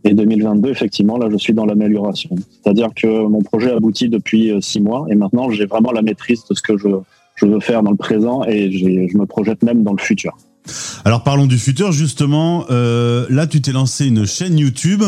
Et 0.05 0.15
2022, 0.15 0.71
effectivement, 0.71 1.17
là, 1.17 1.29
je 1.31 1.37
suis 1.37 1.53
dans 1.53 1.65
l'amélioration. 1.65 2.31
C'est-à-dire 2.63 2.89
que 2.95 3.27
mon 3.27 3.41
projet 3.41 3.71
aboutit 3.71 4.09
depuis 4.09 4.51
euh, 4.51 4.61
six 4.61 4.81
mois 4.81 5.07
et 5.09 5.15
maintenant, 5.15 5.51
j'ai 5.51 5.67
vraiment 5.67 5.93
la 5.93 6.03
maîtrise 6.03 6.43
de 6.51 6.55
ce 6.55 6.63
que 6.63 6.77
je, 6.77 6.89
je 7.37 7.47
veux 7.47 7.61
faire 7.61 7.85
dans 7.85 7.93
le 7.93 7.97
présent 7.97 8.43
et 8.45 8.73
je 8.73 9.17
me 9.17 9.27
projette 9.27 9.63
même 9.63 9.85
dans 9.85 9.93
le 9.93 10.03
futur. 10.03 10.37
Alors 11.05 11.25
parlons 11.25 11.47
du 11.47 11.59
futur 11.59 11.91
justement. 11.91 12.65
Euh, 12.71 13.27
là, 13.31 13.47
tu 13.47 13.61
t'es 13.61 13.73
lancé 13.73 14.07
une 14.07 14.27
chaîne 14.27 14.59
YouTube 14.59 15.03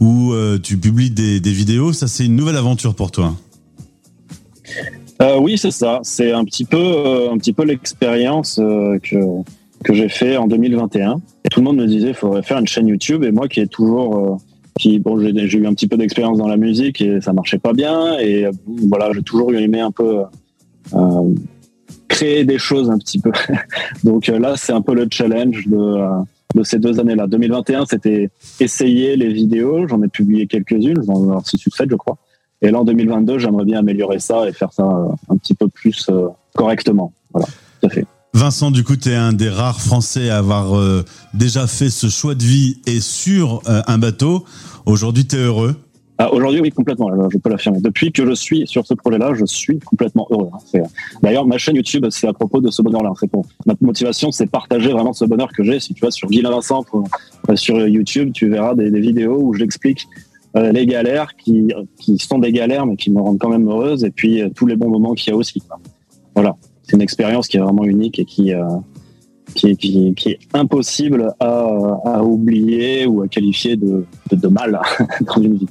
où 0.00 0.34
tu 0.62 0.76
publies 0.76 1.10
des 1.10 1.40
vidéos. 1.40 1.94
Ça, 1.94 2.06
c'est 2.06 2.26
une 2.26 2.36
nouvelle 2.36 2.56
aventure 2.56 2.94
pour 2.94 3.10
toi. 3.10 3.34
Euh, 5.22 5.38
oui, 5.40 5.56
c'est 5.58 5.70
ça. 5.70 6.00
C'est 6.02 6.32
un 6.32 6.44
petit 6.44 6.64
peu, 6.64 6.78
euh, 6.78 7.30
un 7.30 7.38
petit 7.38 7.52
peu 7.52 7.64
l'expérience 7.64 8.58
euh, 8.58 8.98
que 8.98 9.16
que 9.84 9.94
j'ai 9.94 10.08
fait 10.08 10.36
en 10.36 10.46
2021. 10.46 11.20
Et 11.44 11.48
tout 11.48 11.60
le 11.60 11.64
monde 11.64 11.76
me 11.76 11.86
disait, 11.86 12.08
il 12.08 12.14
faudrait 12.14 12.42
faire 12.42 12.58
une 12.58 12.66
chaîne 12.66 12.88
YouTube. 12.88 13.22
Et 13.24 13.30
moi, 13.30 13.46
qui 13.46 13.60
est 13.60 13.66
toujours, 13.66 14.16
euh, 14.16 14.36
qui 14.78 14.98
bon, 14.98 15.20
j'ai 15.20 15.30
eu 15.30 15.66
un 15.66 15.74
petit 15.74 15.86
peu 15.86 15.96
d'expérience 15.96 16.38
dans 16.38 16.48
la 16.48 16.56
musique 16.56 17.00
et 17.00 17.20
ça 17.20 17.32
marchait 17.32 17.58
pas 17.58 17.72
bien. 17.72 18.18
Et 18.18 18.46
voilà, 18.66 19.10
j'ai 19.14 19.22
toujours 19.22 19.52
aimé 19.54 19.80
un 19.80 19.90
peu 19.90 20.22
créer 22.08 22.44
des 22.44 22.58
choses 22.58 22.90
un 22.90 22.98
petit 22.98 23.20
peu. 23.20 23.32
Donc 24.04 24.28
là, 24.28 24.54
c'est 24.56 24.72
un 24.72 24.80
peu 24.80 24.94
le 24.94 25.06
challenge 25.10 25.66
de 25.66 25.98
de 26.56 26.62
ces 26.62 26.78
deux 26.78 26.98
années-là. 26.98 27.26
2021, 27.26 27.84
c'était 27.86 28.30
essayer 28.60 29.16
les 29.16 29.32
vidéos. 29.32 29.86
J'en 29.86 30.02
ai 30.02 30.08
publié 30.08 30.46
quelques-unes, 30.46 31.02
j'en 31.06 31.20
ai 31.20 31.28
avoir 31.28 31.46
6 31.46 31.66
ou 31.66 31.70
7, 31.70 31.90
je 31.90 31.96
crois. 31.96 32.16
Et 32.62 32.70
là, 32.70 32.80
en 32.80 32.84
2022, 32.84 33.38
j'aimerais 33.38 33.64
bien 33.64 33.78
améliorer 33.80 34.18
ça 34.18 34.48
et 34.48 34.52
faire 34.52 34.72
ça 34.72 34.84
euh, 34.84 35.08
un 35.28 35.36
petit 35.36 35.54
peu 35.54 35.68
plus 35.68 36.06
euh, 36.08 36.28
correctement. 36.54 37.12
Voilà, 37.32 37.46
tout 37.80 37.86
à 37.86 37.90
fait. 37.90 38.06
Vincent, 38.34 38.70
du 38.70 38.84
coup, 38.84 38.96
tu 38.96 39.10
es 39.10 39.14
un 39.14 39.32
des 39.32 39.48
rares 39.48 39.80
Français 39.80 40.28
à 40.30 40.38
avoir 40.38 40.76
euh, 40.76 41.04
déjà 41.34 41.66
fait 41.66 41.88
ce 41.90 42.08
choix 42.08 42.34
de 42.34 42.42
vie 42.42 42.80
et 42.86 43.00
sur 43.00 43.62
euh, 43.68 43.80
un 43.86 43.98
bateau. 43.98 44.44
Aujourd'hui, 44.84 45.26
tu 45.26 45.36
es 45.36 45.38
heureux? 45.40 45.74
Ah, 46.18 46.32
Aujourd'hui, 46.32 46.60
oui, 46.62 46.70
complètement, 46.70 47.10
je 47.30 47.36
peux 47.36 47.50
l'affirmer. 47.50 47.78
Depuis 47.82 48.10
que 48.10 48.24
je 48.26 48.32
suis 48.32 48.66
sur 48.66 48.86
ce 48.86 48.94
projet-là, 48.94 49.32
je 49.34 49.44
suis 49.44 49.78
complètement 49.80 50.26
heureux. 50.30 50.48
hein. 50.74 50.80
D'ailleurs, 51.22 51.46
ma 51.46 51.58
chaîne 51.58 51.76
YouTube, 51.76 52.06
c'est 52.08 52.26
à 52.26 52.32
propos 52.32 52.62
de 52.62 52.70
ce 52.70 52.80
bonheur-là. 52.80 53.12
C'est 53.20 53.30
pour 53.30 53.44
ma 53.66 53.74
motivation, 53.82 54.30
c'est 54.32 54.46
partager 54.46 54.92
vraiment 54.92 55.12
ce 55.12 55.26
bonheur 55.26 55.48
que 55.52 55.62
j'ai. 55.62 55.78
Si 55.78 55.92
tu 55.92 56.02
vas 56.02 56.10
sur 56.10 56.28
Guy 56.30 56.40
Vincent 56.40 56.84
pour- 56.84 57.06
sur 57.54 57.86
YouTube, 57.86 58.30
tu 58.32 58.48
verras 58.48 58.74
des, 58.74 58.90
des 58.90 59.00
vidéos 59.00 59.38
où 59.42 59.52
j'explique 59.52 60.08
euh, 60.08 60.20
les 60.72 60.86
galères 60.86 61.34
qui, 61.36 61.68
qui 61.98 62.18
sont 62.18 62.38
des 62.38 62.52
galères, 62.52 62.86
mais 62.86 62.96
qui 62.96 63.10
me 63.10 63.20
rendent 63.20 63.38
quand 63.38 63.48
même 63.50 63.68
heureuse, 63.68 64.04
et 64.04 64.10
puis 64.10 64.40
euh, 64.42 64.48
tous 64.54 64.66
les 64.66 64.76
bons 64.76 64.88
moments 64.90 65.14
qu'il 65.14 65.30
y 65.30 65.34
a 65.34 65.36
aussi. 65.36 65.62
Voilà, 66.34 66.54
c'est 66.82 66.96
une 66.96 67.02
expérience 67.02 67.48
qui 67.48 67.56
est 67.56 67.60
vraiment 67.60 67.84
unique 67.84 68.18
et 68.18 68.24
qui, 68.24 68.52
euh, 68.54 68.62
qui, 69.54 69.68
est- 69.68 69.76
qui, 69.76 70.14
qui 70.14 70.30
est 70.30 70.38
impossible 70.54 71.32
à, 71.40 71.66
à 72.04 72.22
oublier 72.22 73.06
ou 73.06 73.22
à 73.22 73.28
qualifier 73.28 73.76
de, 73.76 74.04
de, 74.30 74.36
de 74.36 74.48
mal 74.48 74.80
dans 75.26 75.40
une 75.42 75.56
vie. 75.56 75.66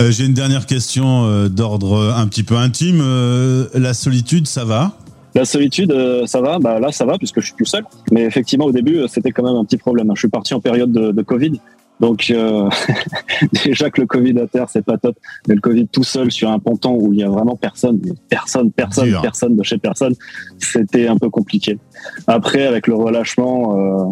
Euh, 0.00 0.10
J'ai 0.10 0.26
une 0.26 0.34
dernière 0.34 0.66
question 0.66 1.24
euh, 1.24 1.48
d'ordre 1.48 2.14
un 2.16 2.26
petit 2.28 2.42
peu 2.44 2.56
intime. 2.56 3.00
Euh, 3.02 3.66
la 3.74 3.94
solitude, 3.94 4.46
ça 4.46 4.64
va? 4.64 4.98
La 5.34 5.44
solitude, 5.44 5.92
euh, 5.92 6.24
ça 6.26 6.40
va. 6.40 6.58
Bah 6.58 6.80
là, 6.80 6.92
ça 6.92 7.04
va 7.04 7.18
puisque 7.18 7.40
je 7.40 7.46
suis 7.46 7.54
tout 7.58 7.64
seul. 7.66 7.84
Mais 8.10 8.22
effectivement, 8.22 8.64
au 8.66 8.72
début, 8.72 8.96
euh, 8.98 9.06
c'était 9.08 9.32
quand 9.32 9.42
même 9.42 9.56
un 9.56 9.64
petit 9.66 9.76
problème. 9.76 10.10
Je 10.14 10.20
suis 10.20 10.28
parti 10.28 10.54
en 10.54 10.60
période 10.60 10.90
de, 10.92 11.12
de 11.12 11.22
Covid, 11.22 11.60
donc 12.00 12.30
euh, 12.30 12.68
déjà 13.64 13.90
que 13.90 14.00
le 14.00 14.06
Covid 14.06 14.38
à 14.38 14.46
terre, 14.46 14.68
c'est 14.68 14.84
pas 14.84 14.98
top. 14.98 15.16
Mais 15.48 15.54
le 15.54 15.60
Covid 15.60 15.88
tout 15.88 16.04
seul 16.04 16.30
sur 16.30 16.50
un 16.50 16.58
ponton 16.58 16.96
où 17.00 17.12
il 17.12 17.20
y 17.20 17.22
a 17.24 17.28
vraiment 17.28 17.56
personne, 17.56 18.00
personne, 18.28 18.70
personne, 18.72 19.08
Dur. 19.08 19.22
personne 19.22 19.56
de 19.56 19.62
chez 19.62 19.78
personne, 19.78 20.14
c'était 20.58 21.06
un 21.08 21.16
peu 21.16 21.30
compliqué. 21.30 21.78
Après, 22.26 22.66
avec 22.66 22.86
le 22.86 22.94
relâchement. 22.94 23.76
Euh, 23.76 24.04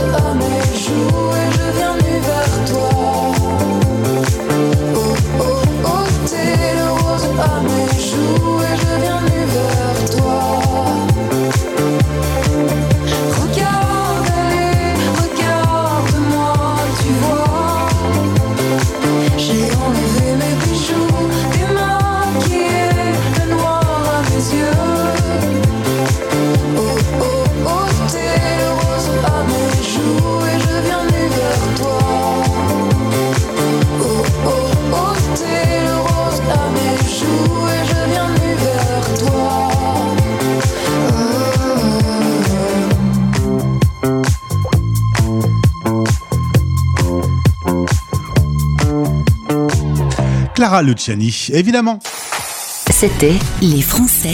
Le 0.06 1.08
rose 1.08 1.25
Clara 50.76 50.84
Luciani, 50.84 51.48
évidemment. 51.54 52.00
C'était 52.92 53.36
Les 53.62 53.82
Français. 53.82 54.34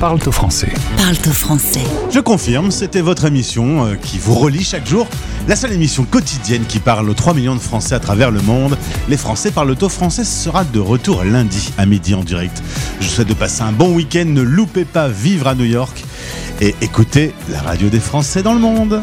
Parle 0.00 0.20
au 0.26 0.32
français. 0.32 0.72
Parle 0.96 1.16
au 1.26 1.32
français. 1.32 1.84
Je 2.10 2.18
confirme, 2.18 2.70
c'était 2.70 3.02
votre 3.02 3.26
émission 3.26 3.84
euh, 3.84 3.94
qui 3.96 4.18
vous 4.18 4.34
relie 4.34 4.64
chaque 4.64 4.86
jour. 4.88 5.06
La 5.48 5.54
seule 5.54 5.72
émission 5.72 6.04
quotidienne 6.04 6.64
qui 6.66 6.78
parle 6.78 7.10
aux 7.10 7.14
3 7.14 7.34
millions 7.34 7.54
de 7.54 7.60
Français 7.60 7.94
à 7.94 8.00
travers 8.00 8.30
le 8.30 8.40
monde. 8.40 8.78
Les 9.10 9.18
Français 9.18 9.50
parlent 9.50 9.76
au 9.78 9.88
français 9.90 10.24
sera 10.24 10.64
de 10.64 10.80
retour 10.80 11.24
lundi 11.24 11.74
à 11.76 11.84
midi 11.84 12.14
en 12.14 12.24
direct. 12.24 12.62
Je 13.00 13.06
vous 13.06 13.12
souhaite 13.12 13.28
de 13.28 13.34
passer 13.34 13.60
un 13.60 13.72
bon 13.72 13.94
week-end. 13.94 14.24
Ne 14.26 14.40
loupez 14.40 14.86
pas 14.86 15.08
Vivre 15.08 15.46
à 15.46 15.54
New 15.54 15.66
York 15.66 16.02
et 16.62 16.74
écoutez 16.80 17.34
la 17.50 17.60
radio 17.60 17.90
des 17.90 18.00
Français 18.00 18.42
dans 18.42 18.54
le 18.54 18.60
monde. 18.60 19.02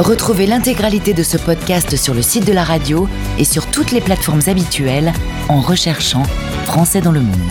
Retrouvez 0.00 0.46
l'intégralité 0.46 1.12
de 1.12 1.22
ce 1.22 1.36
podcast 1.36 1.94
sur 1.94 2.14
le 2.14 2.22
site 2.22 2.46
de 2.46 2.54
la 2.54 2.64
radio 2.64 3.06
et 3.38 3.44
sur 3.44 3.66
toutes 3.70 3.90
les 3.90 4.00
plateformes 4.00 4.40
habituelles 4.46 5.12
en 5.50 5.60
recherchant 5.60 6.22
Français 6.64 7.02
dans 7.02 7.12
le 7.12 7.20
monde. 7.20 7.50